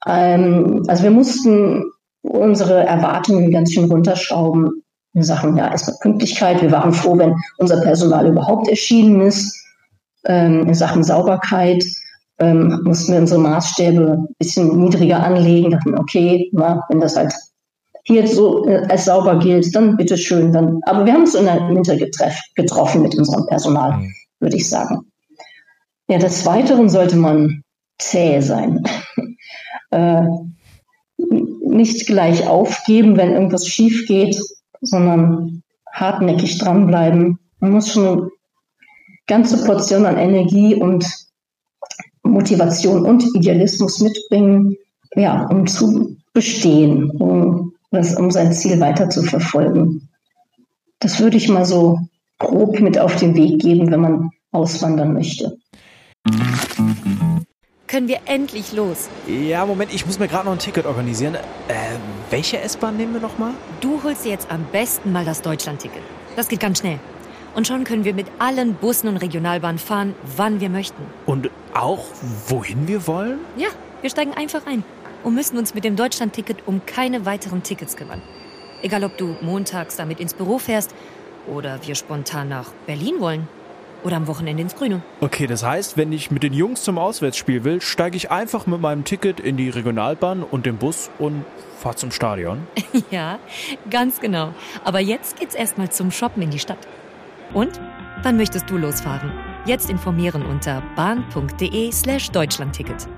Ähm, 0.06 0.84
also 0.88 1.02
wir 1.02 1.10
mussten 1.10 1.84
unsere 2.22 2.84
Erwartungen 2.84 3.50
ganz 3.50 3.72
schön 3.72 3.90
runterschrauben 3.90 4.82
in 5.14 5.22
Sachen 5.22 5.56
ja 5.56 5.70
erstmal 5.70 5.96
Pünktlichkeit. 6.00 6.60
Wir 6.60 6.70
waren 6.70 6.92
froh, 6.92 7.16
wenn 7.18 7.34
unser 7.58 7.80
Personal 7.80 8.26
überhaupt 8.26 8.68
erschienen 8.68 9.20
ist. 9.22 9.56
Ähm, 10.24 10.66
in 10.66 10.74
Sachen 10.74 11.02
Sauberkeit 11.02 11.84
ähm, 12.38 12.80
mussten 12.84 13.12
wir 13.12 13.20
unsere 13.20 13.40
Maßstäbe 13.40 14.12
ein 14.12 14.34
bisschen 14.38 14.78
niedriger 14.78 15.22
anlegen. 15.22 15.70
Dachten, 15.70 15.98
okay, 15.98 16.48
na, 16.52 16.84
wenn 16.88 17.00
das 17.00 17.16
halt 17.16 17.32
hier 18.04 18.26
so 18.26 18.66
äh, 18.66 18.86
als 18.88 19.04
sauber 19.04 19.38
gilt, 19.38 19.74
dann 19.74 19.96
bitteschön. 19.96 20.52
Dann. 20.52 20.80
Aber 20.86 21.04
wir 21.04 21.12
haben 21.12 21.22
uns 21.22 21.34
in 21.34 21.44
der 21.44 21.68
Mitte 21.68 21.98
getroffen 22.54 23.02
mit 23.02 23.16
unserem 23.16 23.46
Personal, 23.46 23.98
mhm. 23.98 24.14
würde 24.40 24.56
ich 24.56 24.68
sagen. 24.68 25.00
Ja, 26.08 26.18
des 26.18 26.46
Weiteren 26.46 26.88
sollte 26.88 27.16
man 27.16 27.62
zäh 27.98 28.40
sein. 28.40 28.84
äh, 29.90 30.22
nicht 31.18 32.06
gleich 32.06 32.46
aufgeben, 32.46 33.16
wenn 33.16 33.32
irgendwas 33.32 33.66
schief 33.66 34.06
geht, 34.06 34.40
sondern 34.80 35.62
hartnäckig 35.92 36.58
dranbleiben. 36.58 37.38
Man 37.60 37.72
muss 37.72 37.92
schon 37.92 38.06
eine 38.06 38.30
ganze 39.26 39.64
Portion 39.64 40.06
an 40.06 40.16
Energie 40.16 40.74
und 40.76 41.04
Motivation 42.30 43.04
und 43.04 43.24
Idealismus 43.34 44.00
mitbringen, 44.00 44.76
ja, 45.14 45.46
um 45.46 45.66
zu 45.66 46.16
bestehen, 46.32 47.10
um, 47.10 47.72
das, 47.90 48.14
um 48.16 48.30
sein 48.30 48.52
Ziel 48.52 48.78
weiter 48.80 49.10
zu 49.10 49.22
verfolgen. 49.22 50.08
Das 51.00 51.20
würde 51.20 51.36
ich 51.36 51.48
mal 51.48 51.64
so 51.64 52.00
grob 52.38 52.80
mit 52.80 52.98
auf 52.98 53.16
den 53.16 53.34
Weg 53.34 53.60
geben, 53.60 53.90
wenn 53.90 54.00
man 54.00 54.30
auswandern 54.52 55.12
möchte. 55.12 55.58
Können 57.86 58.08
wir 58.08 58.18
endlich 58.26 58.72
los? 58.72 59.08
Ja, 59.26 59.64
Moment, 59.64 59.94
ich 59.94 60.04
muss 60.04 60.18
mir 60.18 60.28
gerade 60.28 60.44
noch 60.44 60.52
ein 60.52 60.58
Ticket 60.58 60.84
organisieren. 60.84 61.34
Äh, 61.34 61.40
welche 62.30 62.60
S-Bahn 62.60 62.98
nehmen 62.98 63.14
wir 63.14 63.20
nochmal? 63.20 63.52
Du 63.80 64.02
holst 64.02 64.26
dir 64.26 64.30
jetzt 64.30 64.50
am 64.50 64.64
besten 64.70 65.10
mal 65.10 65.24
das 65.24 65.40
Deutschland-Ticket. 65.40 66.02
Das 66.36 66.48
geht 66.48 66.60
ganz 66.60 66.80
schnell. 66.80 66.98
Und 67.58 67.66
schon 67.66 67.82
können 67.82 68.04
wir 68.04 68.14
mit 68.14 68.28
allen 68.38 68.74
Bussen 68.74 69.08
und 69.08 69.16
Regionalbahnen 69.16 69.80
fahren, 69.80 70.14
wann 70.36 70.60
wir 70.60 70.70
möchten. 70.70 71.02
Und 71.26 71.50
auch 71.74 72.04
wohin 72.46 72.86
wir 72.86 73.08
wollen? 73.08 73.40
Ja, 73.56 73.66
wir 74.00 74.10
steigen 74.10 74.32
einfach 74.32 74.64
ein 74.64 74.84
und 75.24 75.34
müssen 75.34 75.58
uns 75.58 75.74
mit 75.74 75.82
dem 75.82 75.96
Deutschland-Ticket 75.96 76.58
um 76.66 76.82
keine 76.86 77.26
weiteren 77.26 77.64
Tickets 77.64 77.96
kümmern. 77.96 78.22
Egal, 78.80 79.02
ob 79.02 79.18
du 79.18 79.34
montags 79.40 79.96
damit 79.96 80.20
ins 80.20 80.34
Büro 80.34 80.60
fährst 80.60 80.94
oder 81.48 81.80
wir 81.84 81.96
spontan 81.96 82.48
nach 82.48 82.70
Berlin 82.86 83.16
wollen. 83.18 83.48
Oder 84.04 84.18
am 84.18 84.28
Wochenende 84.28 84.62
ins 84.62 84.76
Grüne. 84.76 85.02
Okay, 85.20 85.48
das 85.48 85.64
heißt, 85.64 85.96
wenn 85.96 86.12
ich 86.12 86.30
mit 86.30 86.44
den 86.44 86.52
Jungs 86.52 86.84
zum 86.84 86.96
Auswärtsspiel 86.96 87.64
will, 87.64 87.80
steige 87.80 88.16
ich 88.16 88.30
einfach 88.30 88.68
mit 88.68 88.80
meinem 88.80 89.02
Ticket 89.02 89.40
in 89.40 89.56
die 89.56 89.68
Regionalbahn 89.68 90.44
und 90.44 90.64
den 90.64 90.76
Bus 90.76 91.10
und 91.18 91.44
fahre 91.76 91.96
zum 91.96 92.12
Stadion. 92.12 92.68
ja, 93.10 93.40
ganz 93.90 94.20
genau. 94.20 94.54
Aber 94.84 95.00
jetzt 95.00 95.40
geht's 95.40 95.56
erstmal 95.56 95.90
zum 95.90 96.12
Shoppen 96.12 96.44
in 96.44 96.50
die 96.50 96.60
Stadt. 96.60 96.78
Und? 97.54 97.80
Wann 98.22 98.36
möchtest 98.36 98.68
du 98.68 98.76
losfahren? 98.76 99.32
Jetzt 99.64 99.88
informieren 99.88 100.44
unter 100.44 100.82
bahn.de 100.96 101.92
slash 101.92 102.30
Deutschlandticket. 102.30 103.08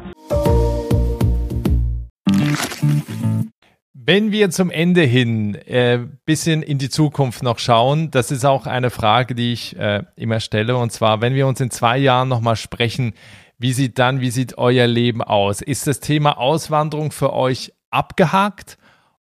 Wenn 3.92 4.32
wir 4.32 4.50
zum 4.50 4.70
Ende 4.70 5.02
hin 5.02 5.54
äh, 5.54 6.00
bisschen 6.24 6.62
in 6.62 6.78
die 6.78 6.88
Zukunft 6.88 7.42
noch 7.42 7.58
schauen, 7.58 8.10
das 8.10 8.30
ist 8.30 8.44
auch 8.44 8.66
eine 8.66 8.90
Frage, 8.90 9.34
die 9.34 9.52
ich 9.52 9.76
äh, 9.78 10.02
immer 10.16 10.40
stelle. 10.40 10.76
Und 10.76 10.90
zwar, 10.90 11.20
wenn 11.20 11.34
wir 11.34 11.46
uns 11.46 11.60
in 11.60 11.70
zwei 11.70 11.98
Jahren 11.98 12.28
nochmal 12.28 12.56
sprechen, 12.56 13.14
wie 13.58 13.72
sieht 13.72 13.98
dann, 13.98 14.20
wie 14.20 14.30
sieht 14.30 14.58
euer 14.58 14.86
Leben 14.86 15.22
aus? 15.22 15.60
Ist 15.60 15.86
das 15.86 16.00
Thema 16.00 16.38
Auswanderung 16.38 17.12
für 17.12 17.32
euch 17.32 17.72
abgehakt? 17.90 18.78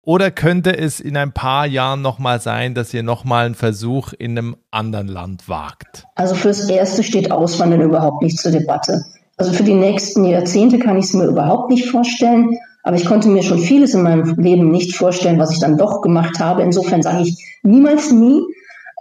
Oder 0.05 0.29
könnte 0.29 0.77
es 0.77 0.99
in 0.99 1.17
ein 1.17 1.31
paar 1.31 1.65
Jahren 1.65 2.03
nochmal 2.03 2.39
sein, 2.39 2.75
dass 2.75 2.93
ihr 2.93 3.01
nochmal 3.01 3.47
einen 3.47 3.55
Versuch 3.55 4.13
in 4.13 4.37
einem 4.37 4.55
anderen 4.69 5.07
Land 5.07 5.49
wagt? 5.49 6.05
Also 6.13 6.35
fürs 6.35 6.69
Erste 6.69 7.03
steht 7.03 7.31
Auswandern 7.31 7.81
überhaupt 7.81 8.21
nicht 8.21 8.37
zur 8.37 8.51
Debatte. 8.51 9.03
Also 9.37 9.51
für 9.51 9.63
die 9.63 9.73
nächsten 9.73 10.23
Jahrzehnte 10.25 10.77
kann 10.77 10.97
ich 10.97 11.05
es 11.05 11.13
mir 11.13 11.25
überhaupt 11.25 11.71
nicht 11.71 11.89
vorstellen. 11.89 12.57
Aber 12.83 12.95
ich 12.95 13.05
konnte 13.05 13.29
mir 13.29 13.41
schon 13.41 13.57
vieles 13.57 13.95
in 13.95 14.03
meinem 14.03 14.35
Leben 14.35 14.69
nicht 14.69 14.95
vorstellen, 14.95 15.39
was 15.39 15.51
ich 15.51 15.59
dann 15.59 15.77
doch 15.77 16.01
gemacht 16.01 16.39
habe. 16.39 16.61
Insofern 16.61 17.01
sage 17.01 17.23
ich 17.23 17.43
niemals 17.63 18.11
nie. 18.11 18.43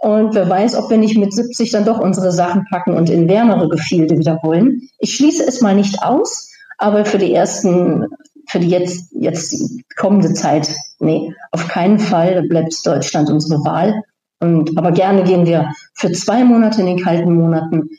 Und 0.01 0.33
wer 0.33 0.49
weiß, 0.49 0.75
ob 0.75 0.89
wir 0.89 0.97
nicht 0.97 1.17
mit 1.17 1.33
70 1.33 1.69
dann 1.69 1.85
doch 1.85 1.99
unsere 1.99 2.31
Sachen 2.31 2.65
packen 2.71 2.95
und 2.95 3.11
in 3.11 3.29
wärmere 3.29 3.69
Gefilde 3.69 4.17
wieder 4.17 4.39
wollen. 4.41 4.89
Ich 4.97 5.15
schließe 5.15 5.45
es 5.47 5.61
mal 5.61 5.75
nicht 5.75 6.01
aus, 6.01 6.51
aber 6.79 7.05
für 7.05 7.19
die 7.19 7.31
ersten, 7.31 8.07
für 8.47 8.59
die 8.59 8.69
jetzt, 8.69 9.11
jetzt 9.13 9.55
kommende 9.95 10.33
Zeit, 10.33 10.69
nee, 10.99 11.33
auf 11.51 11.67
keinen 11.67 11.99
Fall 11.99 12.43
bleibt 12.47 12.85
Deutschland 12.85 13.29
unsere 13.29 13.63
Wahl. 13.65 14.03
Und, 14.39 14.77
aber 14.77 14.91
gerne 14.91 15.23
gehen 15.23 15.45
wir 15.45 15.71
für 15.93 16.11
zwei 16.11 16.43
Monate 16.43 16.81
in 16.81 16.87
den 16.87 17.01
kalten 17.01 17.33
Monaten 17.33 17.89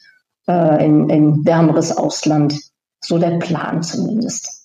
äh, 0.46 0.84
in, 0.84 1.08
in 1.08 1.44
wärmeres 1.44 1.96
Ausland. 1.96 2.54
So 3.02 3.18
der 3.18 3.38
Plan 3.38 3.82
zumindest. 3.82 4.55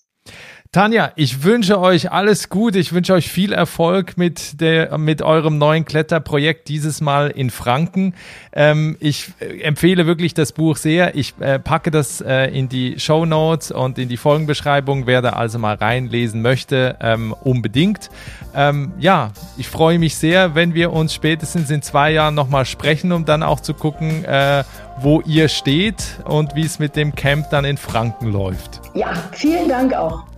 Tanja, 0.73 1.11
ich 1.17 1.43
wünsche 1.43 1.81
euch 1.81 2.13
alles 2.13 2.47
gut. 2.47 2.77
Ich 2.77 2.93
wünsche 2.93 3.11
euch 3.11 3.29
viel 3.29 3.51
Erfolg 3.51 4.17
mit 4.17 4.61
der, 4.61 4.97
mit 4.97 5.21
eurem 5.21 5.57
neuen 5.57 5.83
Kletterprojekt 5.83 6.69
dieses 6.69 7.01
Mal 7.01 7.29
in 7.29 7.49
Franken. 7.49 8.13
Ähm, 8.53 8.95
ich 9.01 9.33
äh, 9.41 9.63
empfehle 9.63 10.05
wirklich 10.05 10.33
das 10.33 10.53
Buch 10.53 10.77
sehr. 10.77 11.13
Ich 11.15 11.33
äh, 11.41 11.59
packe 11.59 11.91
das 11.91 12.21
äh, 12.21 12.45
in 12.57 12.69
die 12.69 13.01
Show 13.01 13.25
Notes 13.25 13.71
und 13.71 13.99
in 13.99 14.07
die 14.07 14.15
Folgenbeschreibung. 14.15 15.07
Wer 15.07 15.21
da 15.21 15.31
also 15.31 15.59
mal 15.59 15.75
reinlesen 15.75 16.41
möchte, 16.41 16.95
ähm, 17.01 17.35
unbedingt. 17.43 18.09
Ähm, 18.55 18.93
ja, 18.97 19.31
ich 19.57 19.67
freue 19.67 19.99
mich 19.99 20.15
sehr, 20.15 20.55
wenn 20.55 20.73
wir 20.73 20.93
uns 20.93 21.13
spätestens 21.13 21.69
in 21.69 21.81
zwei 21.81 22.13
Jahren 22.13 22.33
nochmal 22.33 22.63
sprechen, 22.65 23.11
um 23.11 23.25
dann 23.25 23.43
auch 23.43 23.59
zu 23.59 23.73
gucken, 23.73 24.23
äh, 24.23 24.63
wo 25.01 25.19
ihr 25.19 25.49
steht 25.49 26.21
und 26.23 26.55
wie 26.55 26.65
es 26.65 26.79
mit 26.79 26.95
dem 26.95 27.13
Camp 27.13 27.49
dann 27.49 27.65
in 27.65 27.75
Franken 27.75 28.31
läuft. 28.31 28.79
Ja, 28.93 29.11
vielen 29.33 29.67
Dank 29.67 29.93
auch. 29.93 30.30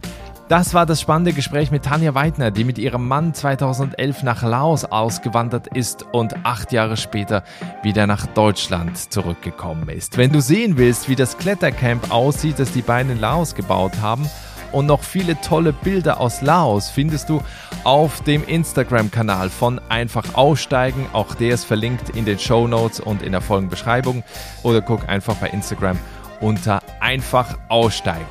Das 0.54 0.76
war 0.76 0.86
das 0.86 1.02
spannende 1.02 1.34
Gespräch 1.34 1.72
mit 1.72 1.86
Tanja 1.86 2.14
Weidner, 2.14 2.52
die 2.52 2.64
mit 2.64 2.78
ihrem 2.78 3.08
Mann 3.08 3.34
2011 3.34 4.22
nach 4.22 4.44
Laos 4.44 4.86
ausgewandert 4.86 5.66
ist 5.66 6.06
und 6.12 6.46
acht 6.46 6.72
Jahre 6.72 6.96
später 6.96 7.44
wieder 7.82 8.06
nach 8.06 8.28
Deutschland 8.28 9.12
zurückgekommen 9.12 9.90
ist. 9.90 10.16
Wenn 10.16 10.32
du 10.32 10.42
sehen 10.42 10.78
willst, 10.78 11.10
wie 11.10 11.16
das 11.16 11.40
Klettercamp 11.40 12.14
aussieht, 12.14 12.60
das 12.60 12.72
die 12.72 12.84
beiden 12.84 13.14
in 13.14 13.20
Laos 13.20 13.56
gebaut 13.56 13.94
haben, 14.00 14.30
und 14.72 14.86
noch 14.86 15.02
viele 15.02 15.42
tolle 15.42 15.74
Bilder 15.74 16.20
aus 16.20 16.44
Laos 16.44 16.92
findest 16.92 17.30
du 17.30 17.42
auf 17.84 18.22
dem 18.22 18.46
Instagram-Kanal 18.46 19.50
von 19.50 19.82
Einfach 19.90 20.36
Aussteigen. 20.36 21.08
Auch 21.14 21.34
der 21.34 21.56
ist 21.56 21.66
verlinkt 21.66 22.10
in 22.10 22.26
den 22.26 22.38
Show 22.38 22.68
Notes 22.68 23.00
und 23.00 23.24
in 23.24 23.32
der 23.32 23.42
Folgenbeschreibung. 23.42 24.24
Oder 24.62 24.82
guck 24.82 25.10
einfach 25.10 25.36
bei 25.38 25.50
Instagram 25.50 25.98
unter 26.42 26.80
Einfach 27.00 27.58
Aussteigen. 27.70 28.28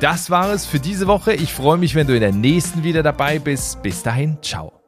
Das 0.00 0.30
war 0.30 0.52
es 0.52 0.66
für 0.66 0.78
diese 0.78 1.06
Woche. 1.06 1.32
Ich 1.32 1.54
freue 1.54 1.78
mich, 1.78 1.94
wenn 1.94 2.06
du 2.06 2.14
in 2.14 2.20
der 2.20 2.32
nächsten 2.32 2.84
wieder 2.84 3.02
dabei 3.02 3.38
bist. 3.38 3.82
Bis 3.82 4.02
dahin, 4.02 4.36
ciao. 4.42 4.85